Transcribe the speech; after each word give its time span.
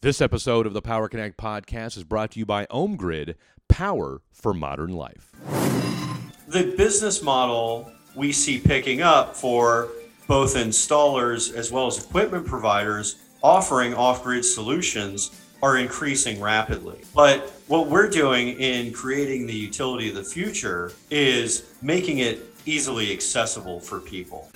This 0.00 0.20
episode 0.20 0.64
of 0.64 0.74
the 0.74 0.80
Power 0.80 1.08
Connect 1.08 1.36
podcast 1.36 1.96
is 1.96 2.04
brought 2.04 2.30
to 2.30 2.38
you 2.38 2.46
by 2.46 2.66
OhmGrid, 2.66 3.34
power 3.68 4.22
for 4.30 4.54
modern 4.54 4.92
life. 4.92 5.32
The 6.46 6.72
business 6.76 7.20
model 7.20 7.90
we 8.14 8.30
see 8.30 8.60
picking 8.60 9.02
up 9.02 9.34
for 9.34 9.88
both 10.28 10.54
installers 10.54 11.52
as 11.52 11.72
well 11.72 11.88
as 11.88 11.98
equipment 11.98 12.46
providers 12.46 13.16
offering 13.42 13.92
off 13.92 14.22
grid 14.22 14.44
solutions 14.44 15.32
are 15.64 15.78
increasing 15.78 16.40
rapidly. 16.40 17.00
But 17.12 17.50
what 17.66 17.88
we're 17.88 18.08
doing 18.08 18.50
in 18.60 18.92
creating 18.92 19.48
the 19.48 19.52
utility 19.52 20.10
of 20.10 20.14
the 20.14 20.22
future 20.22 20.92
is 21.10 21.74
making 21.82 22.18
it 22.18 22.38
easily 22.66 23.12
accessible 23.12 23.80
for 23.80 23.98
people. 23.98 24.48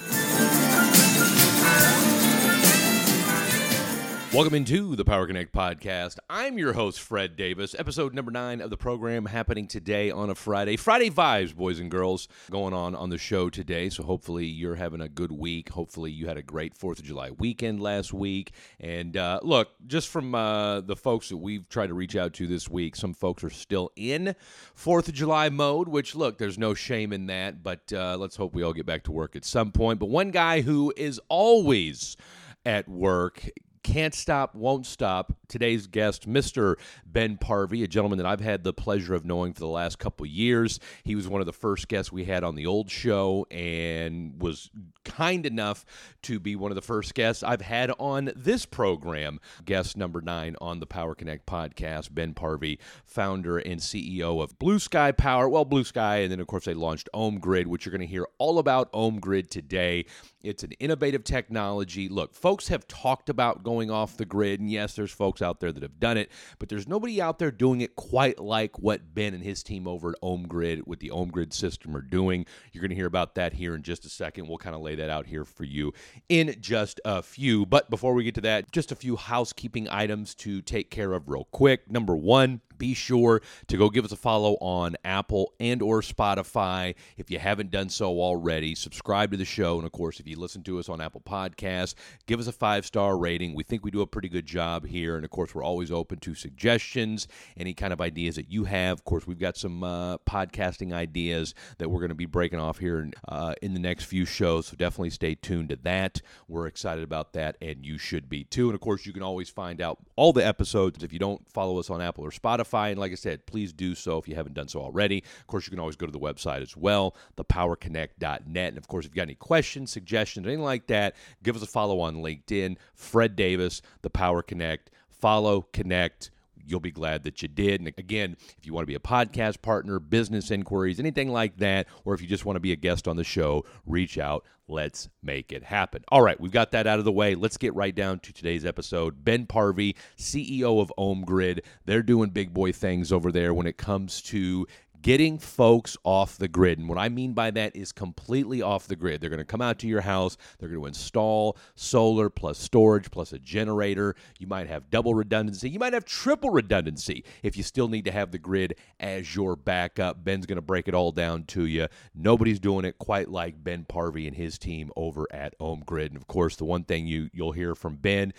Welcome 4.32 4.54
into 4.54 4.96
the 4.96 5.04
Power 5.04 5.26
Connect 5.26 5.52
podcast. 5.52 6.16
I'm 6.30 6.56
your 6.56 6.72
host, 6.72 7.00
Fred 7.00 7.36
Davis. 7.36 7.77
Episode 7.78 8.14
number 8.14 8.30
nine 8.30 8.62
of 8.62 8.70
the 8.70 8.78
program 8.78 9.27
happening 9.27 9.66
today 9.66 10.10
on 10.10 10.30
a 10.30 10.34
Friday. 10.34 10.78
Friday 10.78 11.10
vibes, 11.10 11.54
boys 11.54 11.78
and 11.78 11.90
girls, 11.90 12.28
going 12.50 12.73
on 12.73 12.95
on 12.95 13.10
the 13.10 13.18
show 13.18 13.50
today. 13.50 13.90
So 13.90 14.04
hopefully 14.04 14.46
you're 14.46 14.76
having 14.76 15.02
a 15.02 15.09
good 15.10 15.32
week. 15.32 15.68
Hopefully 15.68 16.10
you 16.10 16.28
had 16.28 16.38
a 16.38 16.42
great 16.42 16.74
Fourth 16.74 16.98
of 16.98 17.04
July 17.04 17.32
weekend 17.32 17.82
last 17.82 18.14
week. 18.14 18.52
And 18.80 19.18
uh, 19.18 19.40
look, 19.42 19.73
just 19.87 20.09
from 20.09 20.34
uh, 20.34 20.80
the 20.80 20.96
folks 20.96 21.28
that 21.28 21.37
we've 21.37 21.68
tried 21.68 21.88
to 21.88 21.95
reach 21.95 22.16
out 22.16 22.32
to 22.34 22.46
this 22.46 22.70
week, 22.70 22.96
some 22.96 23.12
folks 23.12 23.45
are 23.45 23.51
still 23.51 23.92
in 23.96 24.34
Fourth 24.74 25.09
of 25.09 25.14
July 25.14 25.51
mode. 25.51 25.88
Which 25.88 26.14
look, 26.14 26.38
there's 26.38 26.56
no 26.56 26.73
shame 26.73 27.12
in 27.12 27.26
that. 27.26 27.62
But 27.62 27.92
uh, 27.92 28.16
let's 28.18 28.37
hope 28.37 28.54
we 28.54 28.62
all 28.62 28.73
get 28.73 28.87
back 28.87 29.02
to 29.04 29.12
work 29.12 29.37
at 29.37 29.45
some 29.45 29.73
point. 29.73 29.98
But 29.98 30.09
one 30.09 30.30
guy 30.30 30.62
who 30.62 30.90
is 30.96 31.20
always 31.28 32.16
at 32.64 32.88
work 32.88 33.51
can't 33.82 34.14
stop, 34.14 34.54
won't 34.54 34.86
stop. 34.86 35.32
Today's 35.48 35.86
guest, 35.86 36.28
Mr. 36.28 36.77
Ben 37.04 37.36
Parvey, 37.36 37.82
a 37.82 37.88
gentleman 37.88 38.18
that 38.18 38.27
I've 38.27 38.40
had 38.40 38.64
the 38.64 38.73
pleasure 38.73 39.14
of 39.14 39.24
knowing 39.24 39.52
for 39.52 39.60
the 39.60 39.66
last 39.66 39.98
couple 39.98 40.24
years. 40.24 40.79
He 41.04 41.15
was 41.15 41.29
one 41.29 41.40
of 41.40 41.46
the 41.46 41.52
first 41.52 41.88
guests 41.88 42.12
we 42.12 42.24
had 42.24 42.45
on 42.45 42.54
the 42.54 42.66
old 42.66 42.90
show 42.90 43.46
and 43.51 44.40
was 44.40 44.70
kind 45.04 45.45
enough 45.45 45.84
to 46.23 46.38
be 46.38 46.54
one 46.54 46.70
of 46.70 46.76
the 46.76 46.82
first 46.82 47.15
guests 47.15 47.42
I've 47.42 47.60
had 47.60 47.90
on 47.98 48.30
this 48.37 48.65
program. 48.66 49.40
Guest 49.65 49.96
number 49.96 50.20
nine 50.20 50.57
on 50.60 50.80
the 50.80 50.87
Power 50.87 51.14
Connect 51.14 51.45
podcast, 51.46 52.14
Ben 52.14 52.35
Parvey, 52.35 52.79
founder 53.04 53.59
and 53.59 53.80
CEO 53.80 54.42
of 54.42 54.59
Blue 54.59 54.79
Sky 54.79 55.12
Power. 55.12 55.48
Well, 55.48 55.64
Blue 55.64 55.85
Sky, 55.85 56.18
and 56.18 56.32
then 56.32 56.40
of 56.40 56.46
course 56.46 56.64
they 56.64 56.74
launched 56.74 57.09
OhmGrid, 57.14 57.66
which 57.66 57.85
you're 57.85 57.90
going 57.90 58.01
to 58.01 58.07
hear 58.07 58.26
all 58.38 58.59
about 58.59 58.92
OhmGrid 58.92 59.51
today. 59.51 60.07
It's 60.42 60.62
an 60.62 60.73
innovative 60.73 61.24
technology. 61.24 62.09
Look, 62.09 62.35
folks 62.35 62.68
have 62.68 62.88
talked 62.88 63.29
about 63.29 63.62
going 63.62 63.71
off 63.90 64.16
the 64.16 64.25
grid, 64.25 64.60
and 64.60 64.70
yes, 64.70 64.94
there's 64.94 65.10
folks 65.10 65.42
out 65.42 65.60
there 65.60 65.72
that 65.72 65.82
have 65.82 65.98
done 65.98 66.16
it, 66.16 66.31
but 66.59 66.69
there's 66.69 66.88
nobody 66.88 67.20
out 67.20 67.38
there 67.38 67.50
doing 67.50 67.81
it 67.81 67.97
quite 67.97 68.38
like 68.38 68.78
what 68.78 69.14
Ben 69.14 69.34
and 69.34 69.42
his 69.42 69.62
team 69.62 69.87
over 69.87 70.10
at 70.10 70.20
OhmGrid 70.22 70.87
with 70.87 71.00
the 71.00 71.10
OhmGrid 71.10 71.53
system 71.53 71.97
are 71.97 72.03
doing. 72.03 72.47
You're 72.72 72.82
going 72.82 72.91
to 72.91 72.97
hear 72.97 73.06
about 73.06 73.34
that 73.37 73.54
here 73.54 73.75
in 73.75 73.82
just 73.82 74.04
a 74.04 74.09
second. 74.09 74.48
We'll 74.48 74.59
kind 74.59 74.76
of 74.76 74.82
lay 74.82 74.94
that 74.97 75.10
out 75.10 75.26
here 75.26 75.44
for 75.44 75.64
you 75.64 75.92
in 76.28 76.56
just 76.60 77.00
a 77.04 77.22
few. 77.22 77.66
But 77.66 77.91
before 77.91 78.14
we 78.14 78.25
get 78.25 78.34
to 78.37 78.41
that, 78.42 78.72
just 78.72 78.92
a 78.92 78.97
few 78.97 79.16
housekeeping 79.16 79.88
items 79.88 80.34
to 80.36 80.60
take 80.62 80.91
care 80.91 81.12
of 81.12 81.28
real 81.28 81.48
quick. 81.53 81.91
Number 81.91 82.16
one, 82.16 82.60
be 82.83 82.94
sure 82.94 83.41
to 83.69 83.77
go 83.77 83.88
give 83.88 84.05
us 84.05 84.11
a 84.11 84.16
follow 84.16 84.55
on 84.55 84.97
Apple 85.05 85.55
and 85.61 85.81
or 85.81 86.00
Spotify 86.00 86.97
if 87.16 87.31
you 87.31 87.38
haven't 87.38 87.71
done 87.71 87.88
so 87.88 88.21
already. 88.21 88.75
Subscribe 88.75 89.31
to 89.31 89.37
the 89.37 89.44
show, 89.44 89.77
and 89.77 89.87
of 89.87 89.93
course, 89.93 90.19
if 90.19 90.27
you 90.27 90.37
listen 90.37 90.65
to 90.65 90.81
us 90.81 90.88
on 90.88 91.00
Apple 91.00 91.21
Podcasts, 91.21 91.94
give 92.27 92.41
us 92.41 92.49
a 92.49 92.53
five 92.53 92.84
star 92.84 93.16
rating. 93.16 93.55
We 93.55 93.62
think 93.62 93.84
we 93.84 93.93
do 93.93 94.00
a 94.00 94.06
pretty 94.06 94.28
good 94.28 94.47
job 94.47 94.84
here, 94.84 95.15
and 95.15 95.25
of 95.25 95.31
course, 95.31 95.55
we're 95.55 95.62
always 95.62 95.93
open 95.93 96.19
to 96.19 96.34
suggestions, 96.34 97.28
any 97.56 97.72
kind 97.72 97.93
of 97.93 98.00
ideas 98.00 98.34
that 98.34 98.50
you 98.50 98.65
have. 98.65 98.99
Of 98.99 99.05
course, 99.05 99.28
we've 99.28 99.38
got 99.38 99.56
some 99.56 99.84
uh, 99.84 100.19
podcasting 100.19 100.93
ideas 100.93 101.55
that 101.78 101.88
we're 101.88 102.00
going 102.00 102.09
to 102.09 102.16
be 102.16 102.27
breaking 102.27 102.59
off 102.59 102.78
here 102.78 103.09
uh, 103.28 103.54
in 103.62 103.75
the 103.75 103.81
next 103.81 104.06
few 104.06 104.25
shows, 104.25 104.66
so 104.66 104.76
definitely 104.76 105.10
stay 105.10 105.37
tuned 105.37 105.69
to 105.69 105.76
that. 105.84 106.21
We're 106.48 106.66
excited 106.66 107.04
about 107.04 107.32
that, 107.34 107.59
and 107.62 107.87
you 107.87 107.97
should 107.97 108.28
be 108.28 108.42
too. 108.42 108.66
And 108.66 108.75
of 108.75 108.81
course, 108.81 109.06
you 109.06 109.12
can 109.12 109.22
always 109.22 109.50
find 109.50 109.81
out 109.81 109.98
all 110.16 110.32
the 110.32 110.44
episodes 110.44 111.04
if 111.04 111.12
you 111.12 111.21
don't 111.21 111.48
follow 111.48 111.78
us 111.78 111.88
on 111.88 112.00
Apple 112.00 112.25
or 112.25 112.31
Spotify. 112.31 112.72
And 112.75 112.99
like 112.99 113.12
I 113.12 113.16
said, 113.16 113.47
please 113.47 113.72
do 113.72 113.94
so 113.94 114.19
if 114.19 114.28
you 114.28 114.34
haven't 114.34 114.55
done 114.55 114.69
so 114.69 114.81
already. 114.81 115.22
Of 115.41 115.47
course, 115.47 115.66
you 115.66 115.71
can 115.71 115.81
always 115.81 115.97
go 115.97 116.06
to 116.06 116.12
the 116.12 116.19
website 116.19 116.62
as 116.62 116.77
well, 116.77 117.15
thepowerconnect.net. 117.37 118.69
And 118.69 118.78
of 118.78 118.88
course, 118.88 119.05
if 119.05 119.10
you've 119.10 119.16
got 119.16 119.22
any 119.22 119.34
questions, 119.34 119.91
suggestions, 119.93 120.47
anything 120.47 120.65
like 120.65 120.87
that, 120.88 121.15
give 121.43 121.56
us 121.56 121.62
a 121.62 121.66
follow 121.66 122.00
on 122.00 122.16
LinkedIn. 122.16 122.77
Fred 122.94 123.37
Davis, 123.37 123.83
The 124.03 124.10
Power 124.10 124.43
Connect. 124.43 124.91
Follow, 125.09 125.62
connect 125.72 126.31
you'll 126.66 126.80
be 126.80 126.90
glad 126.90 127.22
that 127.24 127.42
you 127.42 127.48
did. 127.48 127.80
And 127.80 127.88
again, 127.98 128.36
if 128.58 128.66
you 128.66 128.72
want 128.72 128.82
to 128.82 128.86
be 128.86 128.94
a 128.94 129.00
podcast 129.00 129.62
partner, 129.62 129.98
business 129.98 130.50
inquiries, 130.50 131.00
anything 131.00 131.30
like 131.30 131.58
that, 131.58 131.86
or 132.04 132.14
if 132.14 132.22
you 132.22 132.28
just 132.28 132.44
want 132.44 132.56
to 132.56 132.60
be 132.60 132.72
a 132.72 132.76
guest 132.76 133.08
on 133.08 133.16
the 133.16 133.24
show, 133.24 133.64
reach 133.86 134.18
out. 134.18 134.44
Let's 134.68 135.08
make 135.22 135.52
it 135.52 135.64
happen. 135.64 136.04
All 136.08 136.22
right, 136.22 136.40
we've 136.40 136.52
got 136.52 136.70
that 136.70 136.86
out 136.86 136.98
of 136.98 137.04
the 137.04 137.12
way. 137.12 137.34
Let's 137.34 137.56
get 137.56 137.74
right 137.74 137.94
down 137.94 138.20
to 138.20 138.32
today's 138.32 138.64
episode. 138.64 139.24
Ben 139.24 139.46
Parvey, 139.46 139.96
CEO 140.16 140.80
of 140.80 140.92
OhmGrid, 140.96 141.60
they're 141.84 142.02
doing 142.02 142.30
big 142.30 142.54
boy 142.54 142.72
things 142.72 143.12
over 143.12 143.32
there 143.32 143.52
when 143.52 143.66
it 143.66 143.76
comes 143.76 144.22
to 144.22 144.66
getting 145.02 145.38
folks 145.38 145.96
off 146.04 146.38
the 146.38 146.48
grid. 146.48 146.78
And 146.78 146.88
what 146.88 146.98
I 146.98 147.08
mean 147.08 147.32
by 147.32 147.50
that 147.50 147.76
is 147.76 147.92
completely 147.92 148.62
off 148.62 148.86
the 148.86 148.96
grid. 148.96 149.20
They're 149.20 149.30
going 149.30 149.38
to 149.38 149.44
come 149.44 149.60
out 149.60 149.78
to 149.80 149.88
your 149.88 150.00
house, 150.00 150.36
they're 150.58 150.68
going 150.68 150.80
to 150.80 150.86
install 150.86 151.58
solar 151.74 152.30
plus 152.30 152.58
storage 152.58 153.10
plus 153.10 153.32
a 153.32 153.38
generator. 153.38 154.14
You 154.38 154.46
might 154.46 154.68
have 154.68 154.91
double 154.91 155.14
redundancy, 155.14 155.68
you 155.68 155.78
might 155.78 155.92
have 155.92 156.04
triple 156.04 156.50
redundancy 156.50 157.24
if 157.42 157.56
you 157.56 157.62
still 157.62 157.88
need 157.88 158.04
to 158.04 158.12
have 158.12 158.30
the 158.30 158.38
grid 158.38 158.76
as 159.00 159.34
your 159.34 159.56
backup. 159.56 160.24
Ben's 160.24 160.46
going 160.46 160.56
to 160.56 160.62
break 160.62 160.88
it 160.88 160.94
all 160.94 161.12
down 161.12 161.44
to 161.44 161.66
you. 161.66 161.88
Nobody's 162.14 162.60
doing 162.60 162.84
it 162.84 162.98
quite 162.98 163.28
like 163.28 163.62
Ben 163.62 163.84
Parvey 163.84 164.26
and 164.26 164.36
his 164.36 164.58
team 164.58 164.91
over 164.96 165.26
at 165.30 165.58
OhmGrid. 165.58 166.06
And 166.06 166.16
of 166.16 166.26
course, 166.26 166.56
the 166.56 166.64
one 166.64 166.84
thing 166.84 167.06
you 167.06 167.28
you'll 167.32 167.52
hear 167.52 167.74
from 167.74 167.96
Ben, 167.96 168.32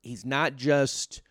he's 0.00 0.24
not 0.24 0.56
just 0.56 1.22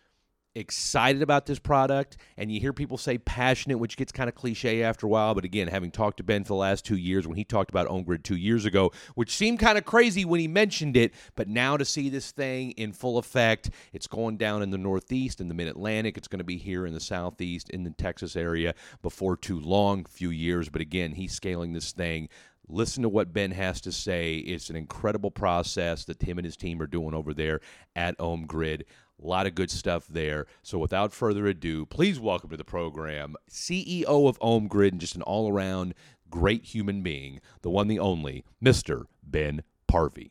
excited 0.56 1.22
about 1.22 1.46
this 1.46 1.60
product 1.60 2.16
and 2.36 2.50
you 2.50 2.58
hear 2.58 2.72
people 2.72 2.98
say 2.98 3.16
passionate 3.18 3.78
which 3.78 3.96
gets 3.96 4.10
kind 4.10 4.28
of 4.28 4.34
cliche 4.34 4.82
after 4.82 5.06
a 5.06 5.08
while 5.08 5.32
but 5.32 5.44
again 5.44 5.68
having 5.68 5.92
talked 5.92 6.16
to 6.16 6.24
ben 6.24 6.42
for 6.42 6.48
the 6.48 6.54
last 6.54 6.84
two 6.84 6.96
years 6.96 7.24
when 7.24 7.36
he 7.36 7.44
talked 7.44 7.70
about 7.70 7.86
OhmGrid 7.86 8.24
two 8.24 8.34
years 8.34 8.64
ago 8.64 8.90
which 9.14 9.30
seemed 9.30 9.60
kind 9.60 9.78
of 9.78 9.84
crazy 9.84 10.24
when 10.24 10.40
he 10.40 10.48
mentioned 10.48 10.96
it 10.96 11.14
but 11.36 11.46
now 11.46 11.76
to 11.76 11.84
see 11.84 12.08
this 12.08 12.32
thing 12.32 12.72
in 12.72 12.92
full 12.92 13.16
effect 13.16 13.70
it's 13.92 14.08
going 14.08 14.36
down 14.36 14.60
in 14.60 14.70
the 14.70 14.78
northeast 14.78 15.40
in 15.40 15.46
the 15.46 15.54
mid-atlantic 15.54 16.16
it's 16.16 16.28
going 16.28 16.38
to 16.38 16.44
be 16.44 16.56
here 16.56 16.84
in 16.84 16.94
the 16.94 17.00
southeast 17.00 17.70
in 17.70 17.84
the 17.84 17.90
texas 17.90 18.34
area 18.34 18.74
before 19.02 19.36
too 19.36 19.60
long 19.60 20.04
few 20.04 20.30
years 20.30 20.68
but 20.68 20.82
again 20.82 21.12
he's 21.12 21.32
scaling 21.32 21.72
this 21.74 21.92
thing 21.92 22.28
listen 22.70 23.02
to 23.02 23.08
what 23.08 23.32
Ben 23.32 23.50
has 23.50 23.80
to 23.82 23.92
say. 23.92 24.36
It's 24.36 24.70
an 24.70 24.76
incredible 24.76 25.30
process 25.30 26.04
that 26.04 26.22
him 26.22 26.38
and 26.38 26.44
his 26.44 26.56
team 26.56 26.80
are 26.80 26.86
doing 26.86 27.14
over 27.14 27.34
there 27.34 27.60
at 27.96 28.16
OhmGrid. 28.18 28.84
A 29.22 29.26
lot 29.26 29.46
of 29.46 29.54
good 29.54 29.70
stuff 29.70 30.06
there. 30.08 30.46
So 30.62 30.78
without 30.78 31.12
further 31.12 31.46
ado, 31.46 31.84
please 31.84 32.18
welcome 32.18 32.48
to 32.50 32.56
the 32.56 32.64
program 32.64 33.36
CEO 33.50 34.28
of 34.28 34.38
OhmGrid 34.40 34.92
and 34.92 35.00
just 35.00 35.14
an 35.14 35.22
all 35.22 35.52
around 35.52 35.94
great 36.30 36.64
human 36.64 37.02
being, 37.02 37.40
the 37.60 37.68
one, 37.68 37.88
the 37.88 37.98
only, 37.98 38.44
Mr. 38.64 39.04
Ben 39.22 39.62
Parvey. 39.86 40.30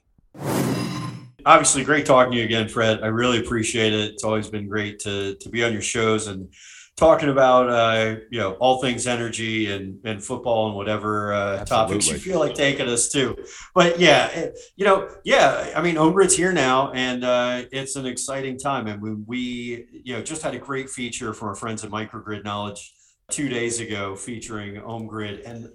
Obviously, 1.46 1.84
great 1.84 2.06
talking 2.06 2.32
to 2.32 2.38
you 2.40 2.46
again, 2.46 2.68
Fred. 2.68 3.02
I 3.04 3.08
really 3.08 3.40
appreciate 3.40 3.94
it. 3.94 4.14
It's 4.14 4.24
always 4.24 4.50
been 4.50 4.68
great 4.68 5.00
to 5.00 5.36
to 5.36 5.50
be 5.50 5.64
on 5.64 5.72
your 5.72 5.82
shows 5.82 6.28
and 6.28 6.52
talking 7.00 7.30
about 7.30 7.70
uh, 7.70 8.18
you 8.30 8.40
know 8.40 8.54
all 8.56 8.82
things 8.82 9.08
energy 9.08 9.72
and 9.72 10.00
and 10.04 10.24
football 10.24 10.68
and 10.68 10.76
whatever 10.76 11.34
uh, 11.34 11.64
topics 11.64 12.08
you 12.10 12.18
feel 12.18 12.40
like 12.40 12.54
taking 12.54 12.90
us 12.90 13.10
to. 13.10 13.38
But 13.74 14.00
yeah, 14.00 14.28
it, 14.28 14.60
you 14.76 14.86
know, 14.86 15.10
yeah, 15.24 15.72
I 15.76 15.82
mean, 15.82 15.96
OhmGrid's 15.96 16.36
here 16.36 16.52
now, 16.52 16.92
and 16.92 17.24
uh, 17.24 17.64
it's 17.72 17.96
an 17.96 18.06
exciting 18.06 18.60
time. 18.60 18.88
And 18.88 19.02
we, 19.02 19.14
we 19.14 19.86
you 20.04 20.14
know 20.14 20.22
just 20.22 20.44
had 20.44 20.54
a 20.54 20.60
great 20.60 20.90
feature 20.90 21.34
from 21.34 21.48
our 21.48 21.56
friends 21.56 21.84
at 21.84 21.90
Microgrid 21.90 22.44
Knowledge 22.44 22.94
two 23.32 23.48
days 23.48 23.80
ago 23.80 24.16
featuring 24.16 24.76
OhmGrid 24.76 25.50
and. 25.50 25.70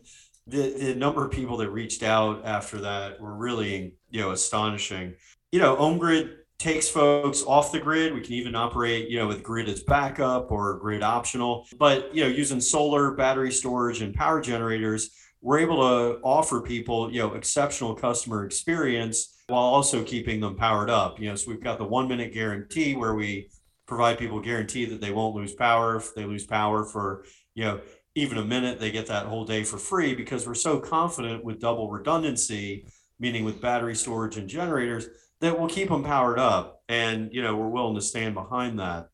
The, 0.47 0.75
the 0.79 0.95
number 0.95 1.25
of 1.25 1.31
people 1.33 1.57
that 1.57 1.71
reached 1.71 2.03
out 2.03 2.43
after 2.45 2.83
that 2.83 3.19
were 3.19 3.35
really 3.35 3.95
you 4.11 4.21
know 4.21 4.33
astonishing. 4.33 5.15
You 5.53 5.59
know, 5.59 5.75
OhmGrid 5.77 6.35
takes 6.59 6.89
folks 6.89 7.43
off 7.43 7.73
the 7.73 7.81
grid. 7.81 8.15
We 8.15 8.21
can 8.21 8.35
even 8.35 8.55
operate, 8.55 9.09
you 9.09 9.19
know, 9.19 9.27
with 9.27 9.43
grid 9.43 9.69
as 9.69 9.83
backup 9.83 10.51
or 10.51 10.79
grid 10.79 11.03
optional. 11.03 11.67
But, 11.79 12.15
you 12.15 12.23
know, 12.23 12.31
using 12.31 12.61
solar, 12.61 13.13
battery 13.13 13.53
storage, 13.53 14.01
and 14.01 14.15
power 14.15 14.41
generators, 14.41 15.11
we're 15.41 15.59
able 15.59 15.77
to 15.77 16.21
offer 16.23 16.63
people, 16.63 17.13
you 17.13 17.21
know, 17.21 17.35
exceptional 17.35 17.95
customer 17.95 18.45
experience 18.45 19.43
while 19.49 19.63
also 19.63 20.03
keeping 20.03 20.41
them 20.41 20.57
powered 20.57 20.91
up. 20.91 21.21
You 21.21 21.29
know, 21.29 21.37
so 21.37 21.51
we've 21.51 21.63
got 21.63 21.79
the 21.79 21.85
one 21.85 22.09
minute 22.09 22.33
guarantee 22.33 22.95
where 22.95 23.15
we 23.15 23.51
provide 23.87 24.19
people 24.19 24.41
guarantee 24.41 24.87
that 24.87 25.01
they 25.01 25.11
won't 25.11 25.35
lose 25.35 25.55
power. 25.55 25.97
If 25.97 26.15
they 26.15 26.25
lose 26.25 26.47
power 26.47 26.85
for, 26.85 27.25
you 27.55 27.65
know, 27.65 27.81
even 28.15 28.39
a 28.39 28.45
minute, 28.45 28.79
they 28.79 28.91
get 28.91 29.09
that 29.09 29.27
whole 29.27 29.45
day 29.45 29.65
for 29.65 29.77
free 29.77 30.15
because 30.15 30.47
we're 30.47 30.55
so 30.55 30.79
confident 30.79 31.45
with 31.45 31.61
double 31.61 31.91
redundancy, 31.91 32.87
meaning 33.19 33.45
with 33.45 33.61
battery 33.61 33.97
storage 33.97 34.37
and 34.37 34.49
generators 34.49 35.09
that 35.41 35.59
will 35.59 35.69
keep 35.69 35.89
them 35.89 36.05
powered 36.05 36.39
up. 36.39 36.83
And, 36.89 37.31
you 37.33 37.43
know, 37.43 37.57
we're 37.57 37.69
willing 37.69 37.95
to 37.95 38.03
stand 38.03 38.35
behind 38.35 38.79
that. 38.79 39.09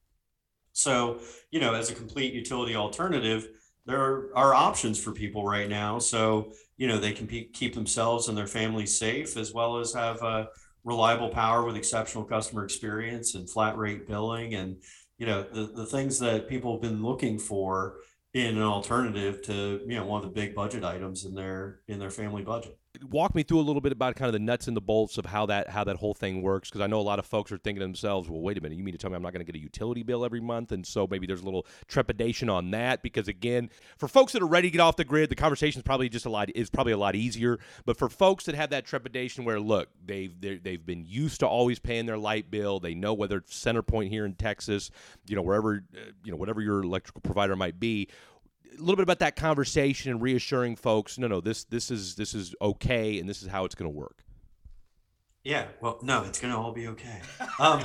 So, 0.72 1.20
you 1.50 1.60
know, 1.60 1.74
as 1.74 1.90
a 1.90 1.94
complete 1.94 2.32
utility 2.32 2.76
alternative, 2.76 3.48
there 3.86 4.34
are 4.36 4.54
options 4.54 5.02
for 5.02 5.12
people 5.12 5.44
right 5.44 5.68
now. 5.68 5.98
So, 5.98 6.52
you 6.76 6.86
know, 6.86 6.98
they 6.98 7.12
can 7.12 7.26
pe- 7.26 7.48
keep 7.48 7.74
themselves 7.74 8.28
and 8.28 8.36
their 8.36 8.46
families 8.46 8.98
safe 8.98 9.36
as 9.36 9.52
well 9.52 9.78
as 9.78 9.92
have 9.94 10.22
a 10.22 10.48
reliable 10.84 11.28
power 11.28 11.64
with 11.64 11.76
exceptional 11.76 12.24
customer 12.24 12.64
experience 12.64 13.34
and 13.34 13.50
flat 13.50 13.76
rate 13.76 14.06
billing 14.06 14.54
and, 14.54 14.76
you 15.18 15.26
know, 15.26 15.42
the, 15.42 15.66
the 15.66 15.84
things 15.84 16.18
that 16.20 16.48
people 16.48 16.72
have 16.72 16.80
been 16.80 17.02
looking 17.02 17.38
for 17.38 17.96
in 18.32 18.56
an 18.56 18.62
alternative 18.62 19.42
to, 19.42 19.80
you 19.86 19.96
know, 19.96 20.06
one 20.06 20.22
of 20.22 20.28
the 20.28 20.40
big 20.40 20.54
budget 20.54 20.84
items 20.84 21.24
in 21.24 21.34
their 21.34 21.80
in 21.88 21.98
their 21.98 22.10
family 22.10 22.42
budget 22.42 22.79
walk 23.08 23.34
me 23.34 23.42
through 23.42 23.60
a 23.60 23.62
little 23.62 23.80
bit 23.80 23.92
about 23.92 24.16
kind 24.16 24.26
of 24.26 24.32
the 24.32 24.38
nuts 24.38 24.66
and 24.66 24.76
the 24.76 24.80
bolts 24.80 25.16
of 25.16 25.24
how 25.24 25.46
that 25.46 25.68
how 25.68 25.84
that 25.84 25.96
whole 25.96 26.14
thing 26.14 26.42
works 26.42 26.68
because 26.68 26.80
I 26.80 26.86
know 26.86 27.00
a 27.00 27.02
lot 27.02 27.18
of 27.18 27.26
folks 27.26 27.52
are 27.52 27.58
thinking 27.58 27.80
to 27.80 27.86
themselves, 27.86 28.28
well, 28.28 28.40
wait 28.40 28.58
a 28.58 28.60
minute, 28.60 28.76
you 28.76 28.84
mean 28.84 28.92
to 28.92 28.98
tell 28.98 29.10
me 29.10 29.16
I'm 29.16 29.22
not 29.22 29.32
going 29.32 29.44
to 29.44 29.50
get 29.50 29.58
a 29.58 29.62
utility 29.62 30.02
bill 30.02 30.24
every 30.24 30.40
month? 30.40 30.72
And 30.72 30.86
so 30.86 31.06
maybe 31.08 31.26
there's 31.26 31.42
a 31.42 31.44
little 31.44 31.66
trepidation 31.86 32.48
on 32.48 32.70
that 32.72 33.02
because 33.02 33.28
again, 33.28 33.70
for 33.96 34.08
folks 34.08 34.32
that 34.32 34.42
are 34.42 34.46
ready 34.46 34.68
to 34.68 34.72
get 34.72 34.80
off 34.80 34.96
the 34.96 35.04
grid, 35.04 35.30
the 35.30 35.36
conversation 35.36 35.78
is 35.78 35.84
probably 35.84 36.08
just 36.08 36.26
a 36.26 36.30
lot 36.30 36.50
is 36.54 36.68
probably 36.70 36.92
a 36.92 36.98
lot 36.98 37.14
easier. 37.14 37.58
But 37.84 37.96
for 37.96 38.08
folks 38.08 38.44
that 38.44 38.54
have 38.54 38.70
that 38.70 38.84
trepidation 38.84 39.44
where 39.44 39.60
look, 39.60 39.88
they've 40.04 40.32
they've 40.40 40.84
been 40.84 41.04
used 41.06 41.40
to 41.40 41.46
always 41.46 41.78
paying 41.78 42.06
their 42.06 42.18
light 42.18 42.50
bill, 42.50 42.80
they 42.80 42.94
know 42.94 43.14
whether 43.14 43.38
it's 43.38 43.58
Centerpoint 43.64 44.08
here 44.08 44.24
in 44.26 44.34
Texas, 44.34 44.90
you 45.28 45.36
know 45.36 45.42
wherever 45.42 45.84
uh, 45.96 46.00
you 46.24 46.32
know 46.32 46.36
whatever 46.36 46.60
your 46.60 46.82
electrical 46.82 47.20
provider 47.20 47.54
might 47.54 47.78
be 47.78 48.08
a 48.78 48.80
little 48.80 48.96
bit 48.96 49.02
about 49.02 49.20
that 49.20 49.36
conversation 49.36 50.10
and 50.10 50.22
reassuring 50.22 50.76
folks 50.76 51.18
no 51.18 51.26
no 51.26 51.40
this 51.40 51.64
this 51.64 51.90
is 51.90 52.14
this 52.14 52.34
is 52.34 52.54
okay 52.60 53.18
and 53.18 53.28
this 53.28 53.42
is 53.42 53.48
how 53.48 53.64
it's 53.64 53.74
going 53.74 53.90
to 53.90 53.96
work. 53.96 54.24
Yeah 55.44 55.66
well 55.80 55.98
no 56.02 56.24
it's 56.24 56.40
going 56.40 56.52
to 56.52 56.58
all 56.58 56.72
be 56.72 56.88
okay. 56.88 57.20
Um, 57.58 57.84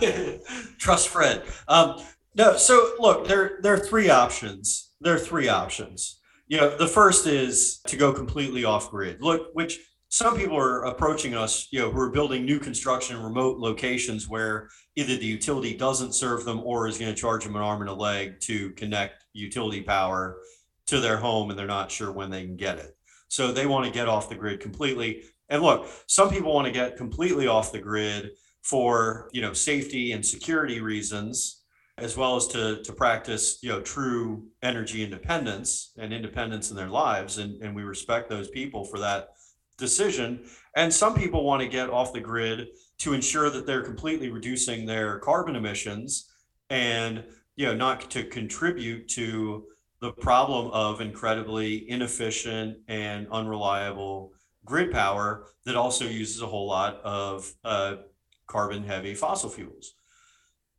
trust 0.78 1.08
fred. 1.08 1.44
Um, 1.68 2.00
no 2.34 2.56
so 2.56 2.94
look 2.98 3.26
there 3.26 3.58
there 3.62 3.74
are 3.74 3.78
three 3.78 4.10
options. 4.10 4.92
There 5.00 5.14
are 5.14 5.18
three 5.18 5.48
options. 5.48 6.20
You 6.46 6.58
know 6.58 6.76
the 6.76 6.88
first 6.88 7.26
is 7.26 7.80
to 7.86 7.96
go 7.96 8.12
completely 8.12 8.64
off 8.64 8.90
grid 8.90 9.22
look 9.22 9.48
which 9.54 9.80
some 10.10 10.36
people 10.36 10.58
are 10.58 10.84
approaching 10.86 11.36
us, 11.36 11.68
you 11.70 11.78
know, 11.78 11.88
who 11.88 12.00
are 12.00 12.10
building 12.10 12.44
new 12.44 12.58
construction 12.58 13.16
in 13.16 13.22
remote 13.22 13.58
locations 13.58 14.28
where 14.28 14.68
either 14.96 15.16
the 15.16 15.24
utility 15.24 15.76
doesn't 15.76 16.16
serve 16.16 16.44
them 16.44 16.60
or 16.64 16.88
is 16.88 16.98
going 16.98 17.14
to 17.14 17.20
charge 17.20 17.44
them 17.44 17.54
an 17.54 17.62
arm 17.62 17.80
and 17.80 17.88
a 17.88 17.94
leg 17.94 18.40
to 18.40 18.70
connect 18.70 19.24
utility 19.34 19.80
power 19.80 20.38
to 20.86 20.98
their 20.98 21.16
home 21.16 21.48
and 21.48 21.58
they're 21.58 21.66
not 21.66 21.92
sure 21.92 22.10
when 22.10 22.28
they 22.28 22.44
can 22.44 22.56
get 22.56 22.78
it. 22.78 22.96
So 23.28 23.52
they 23.52 23.66
want 23.66 23.86
to 23.86 23.92
get 23.92 24.08
off 24.08 24.28
the 24.28 24.34
grid 24.34 24.58
completely. 24.58 25.22
And 25.48 25.62
look, 25.62 25.86
some 26.08 26.28
people 26.28 26.52
want 26.52 26.66
to 26.66 26.72
get 26.72 26.96
completely 26.96 27.46
off 27.46 27.70
the 27.70 27.78
grid 27.78 28.30
for, 28.62 29.30
you 29.32 29.40
know, 29.40 29.52
safety 29.52 30.10
and 30.10 30.26
security 30.26 30.80
reasons 30.80 31.62
as 31.98 32.16
well 32.16 32.34
as 32.34 32.48
to 32.48 32.82
to 32.82 32.92
practice, 32.92 33.60
you 33.62 33.68
know, 33.68 33.80
true 33.80 34.48
energy 34.60 35.04
independence 35.04 35.92
and 35.98 36.12
independence 36.12 36.70
in 36.70 36.76
their 36.76 36.88
lives 36.88 37.38
and 37.38 37.62
and 37.62 37.76
we 37.76 37.84
respect 37.84 38.28
those 38.28 38.48
people 38.48 38.84
for 38.84 38.98
that 38.98 39.28
decision. 39.80 40.44
And 40.76 40.92
some 40.92 41.14
people 41.14 41.42
want 41.42 41.62
to 41.62 41.68
get 41.68 41.90
off 41.90 42.12
the 42.12 42.20
grid 42.20 42.68
to 42.98 43.14
ensure 43.14 43.50
that 43.50 43.66
they're 43.66 43.82
completely 43.82 44.30
reducing 44.30 44.86
their 44.86 45.18
carbon 45.18 45.56
emissions 45.56 46.30
and 46.68 47.24
you 47.56 47.66
know 47.66 47.74
not 47.74 48.10
to 48.12 48.22
contribute 48.24 49.08
to 49.08 49.64
the 50.00 50.12
problem 50.12 50.70
of 50.70 51.00
incredibly 51.00 51.90
inefficient 51.90 52.78
and 52.88 53.26
unreliable 53.30 54.32
grid 54.64 54.90
power 54.92 55.46
that 55.64 55.76
also 55.76 56.04
uses 56.04 56.40
a 56.40 56.46
whole 56.46 56.68
lot 56.68 57.00
of 57.02 57.52
uh, 57.64 57.96
carbon 58.46 58.84
heavy 58.84 59.14
fossil 59.14 59.50
fuels. 59.50 59.94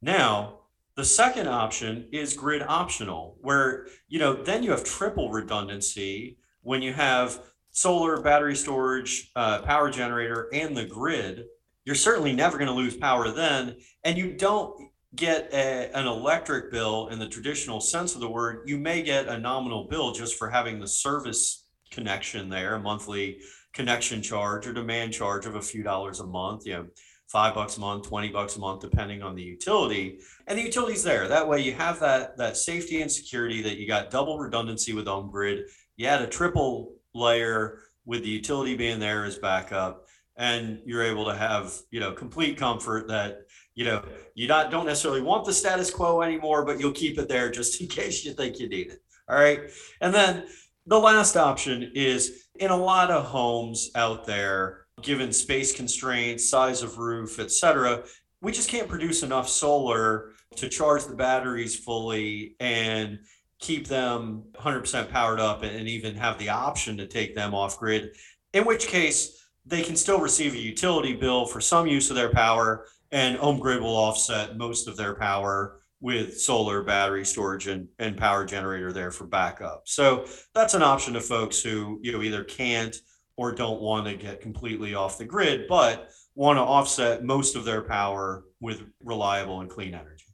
Now, 0.02 0.60
the 0.96 1.06
second 1.06 1.48
option 1.48 2.08
is 2.12 2.34
grid 2.34 2.64
optional, 2.64 3.38
where 3.42 3.88
you 4.08 4.20
know 4.20 4.34
then 4.34 4.64
you 4.64 4.72
have 4.72 4.84
triple 4.84 5.32
redundancy 5.32 6.38
when 6.64 6.82
you 6.82 6.94
have 6.94 7.40
solar, 7.72 8.22
battery 8.22 8.56
storage, 8.56 9.32
uh, 9.36 9.62
power 9.62 9.90
generator, 9.90 10.50
and 10.54 10.76
the 10.76 10.86
grid, 10.86 11.46
you're 11.86 11.96
certainly 11.96 12.34
never 12.34 12.58
going 12.58 12.68
to 12.68 12.74
lose 12.74 12.96
power 12.96 13.32
then. 13.32 13.78
And 14.04 14.18
you 14.18 14.34
don't 14.34 14.90
get 15.16 15.50
a, 15.54 15.96
an 15.96 16.08
electric 16.08 16.72
bill 16.72 17.10
in 17.10 17.20
the 17.20 17.28
traditional 17.28 17.82
sense 17.82 18.16
of 18.16 18.22
the 18.22 18.30
word. 18.30 18.64
You 18.68 18.78
may 18.78 19.02
get 19.02 19.28
a 19.28 19.38
nominal 19.38 19.88
bill 19.90 20.12
just 20.12 20.38
for 20.38 20.50
having 20.50 20.80
the 20.80 20.88
service 20.88 21.68
connection 21.90 22.50
there, 22.50 22.76
a 22.76 22.80
monthly 22.80 23.40
connection 23.74 24.22
charge 24.22 24.68
or 24.68 24.74
demand 24.74 25.14
charge 25.14 25.46
of 25.46 25.56
a 25.56 25.62
few 25.62 25.84
dollars 25.84 26.20
a 26.20 26.26
month. 26.26 26.66
You 26.66 26.74
know, 26.74 26.88
five 27.28 27.56
bucks 27.56 27.78
a 27.78 27.80
month, 27.80 28.08
20 28.08 28.30
bucks 28.30 28.58
a 28.58 28.60
month, 28.60 28.82
depending 28.82 29.24
on 29.24 29.36
the 29.36 29.42
utility. 29.42 30.20
And 30.48 30.58
the 30.58 30.64
utility's 30.64 31.04
there. 31.04 31.28
That 31.28 31.48
way 31.48 31.62
you 31.62 31.74
have 31.74 32.00
that, 32.02 32.38
that 32.38 32.58
safety 32.58 33.02
and 33.02 33.12
security 33.12 33.62
that 33.62 33.78
you 33.78 33.88
got 33.88 34.12
double 34.12 34.38
redundancy 34.38 34.94
with 34.94 35.08
on 35.08 35.32
grid. 35.32 35.66
You 35.96 36.08
had 36.08 36.22
a 36.22 36.28
triple 36.28 36.94
layer 37.14 37.80
with 38.06 38.24
the 38.24 38.30
utility 38.30 38.76
being 38.76 39.00
there 39.00 39.26
as 39.26 39.38
backup 39.38 40.08
and 40.38 40.82
you're 40.86 41.04
able 41.04 41.26
to 41.26 41.36
have 41.36 41.74
you 41.92 42.00
know 42.00 42.12
complete 42.12 42.58
comfort 42.58 43.08
that 43.08 43.42
you 43.76 43.86
know 43.86 44.04
you 44.34 44.48
not 44.48 44.72
don't 44.72 44.86
necessarily 44.86 45.22
want 45.22 45.46
the 45.46 45.54
status 45.54 45.92
quo 45.92 46.22
anymore 46.22 46.66
but 46.66 46.80
you'll 46.80 46.92
keep 46.92 47.18
it 47.18 47.28
there 47.28 47.52
just 47.52 47.80
in 47.82 47.88
case 48.00 48.26
you 48.26 48.34
think 48.34 48.60
you 48.60 48.70
need 48.70 48.88
it 48.88 49.00
all 49.30 49.38
right? 49.38 49.62
And 50.02 50.14
then 50.14 50.46
the 50.86 51.00
last 51.00 51.38
option 51.38 51.92
is 51.96 52.48
in 52.60 52.70
a 52.70 52.78
lot 52.78 53.12
of 53.12 53.26
homes 53.26 53.92
out 53.96 54.26
there 54.26 54.86
given 55.02 55.32
space 55.32 55.76
constraints 55.76 56.50
size 56.50 56.84
of 56.84 56.98
roof 56.98 57.40
etc 57.40 58.04
we 58.42 58.52
just 58.52 58.70
can't 58.70 58.90
produce 58.90 59.24
enough 59.24 59.48
solar 59.48 60.32
to 60.56 60.68
charge 60.68 61.06
the 61.06 61.16
batteries 61.16 61.76
fully 61.80 62.56
and 62.60 63.20
keep 63.62 63.88
them 63.88 64.44
100% 64.56 65.10
powered 65.10 65.40
up 65.40 65.64
and 65.64 65.88
even 65.88 66.16
have 66.16 66.38
the 66.38 66.50
option 66.50 66.98
to 66.98 67.08
take 67.08 67.36
them 67.36 67.54
off 67.56 67.80
grid, 67.80 68.16
in 68.54 68.66
which 68.66 68.88
case 68.88 69.48
they 69.66 69.84
can 69.84 69.96
still 69.96 70.20
receive 70.20 70.54
a 70.54 70.60
utility 70.60 71.14
bill 71.14 71.46
for 71.46 71.62
some 71.62 71.88
use 71.88 72.10
of 72.10 72.16
their 72.16 72.32
power, 72.32 72.88
and 73.12 73.38
OhmGrid 73.38 73.80
will 73.80 73.96
offset 73.96 74.58
most 74.58 74.88
of 74.88 74.98
their 74.98 75.16
power 75.16 75.82
with 76.02 76.42
solar 76.42 76.82
battery 76.82 77.24
storage 77.24 77.68
and, 77.68 77.88
and 78.00 78.18
power 78.18 78.44
generator 78.44 78.92
there 78.92 79.12
for 79.12 79.28
backup. 79.28 79.84
So 79.86 80.26
that's 80.56 80.74
an 80.74 80.82
option 80.82 81.14
to 81.14 81.22
folks 81.22 81.62
who 81.62 82.00
you 82.02 82.12
know 82.12 82.24
either 82.24 82.44
can't 82.44 82.96
or 83.38 83.52
don't 83.52 83.82
want 83.82 84.08
to 84.08 84.16
get 84.16 84.42
completely 84.42 84.96
off 84.96 85.20
the 85.20 85.26
grid, 85.26 85.68
but 85.70 86.10
want 86.34 86.58
to 86.58 86.64
offset 86.64 87.24
most 87.24 87.56
of 87.56 87.66
their 87.66 87.84
power 87.84 88.46
with 88.60 88.82
reliable 89.04 89.62
and 89.62 89.70
clean 89.70 89.94
energy. 89.94 90.26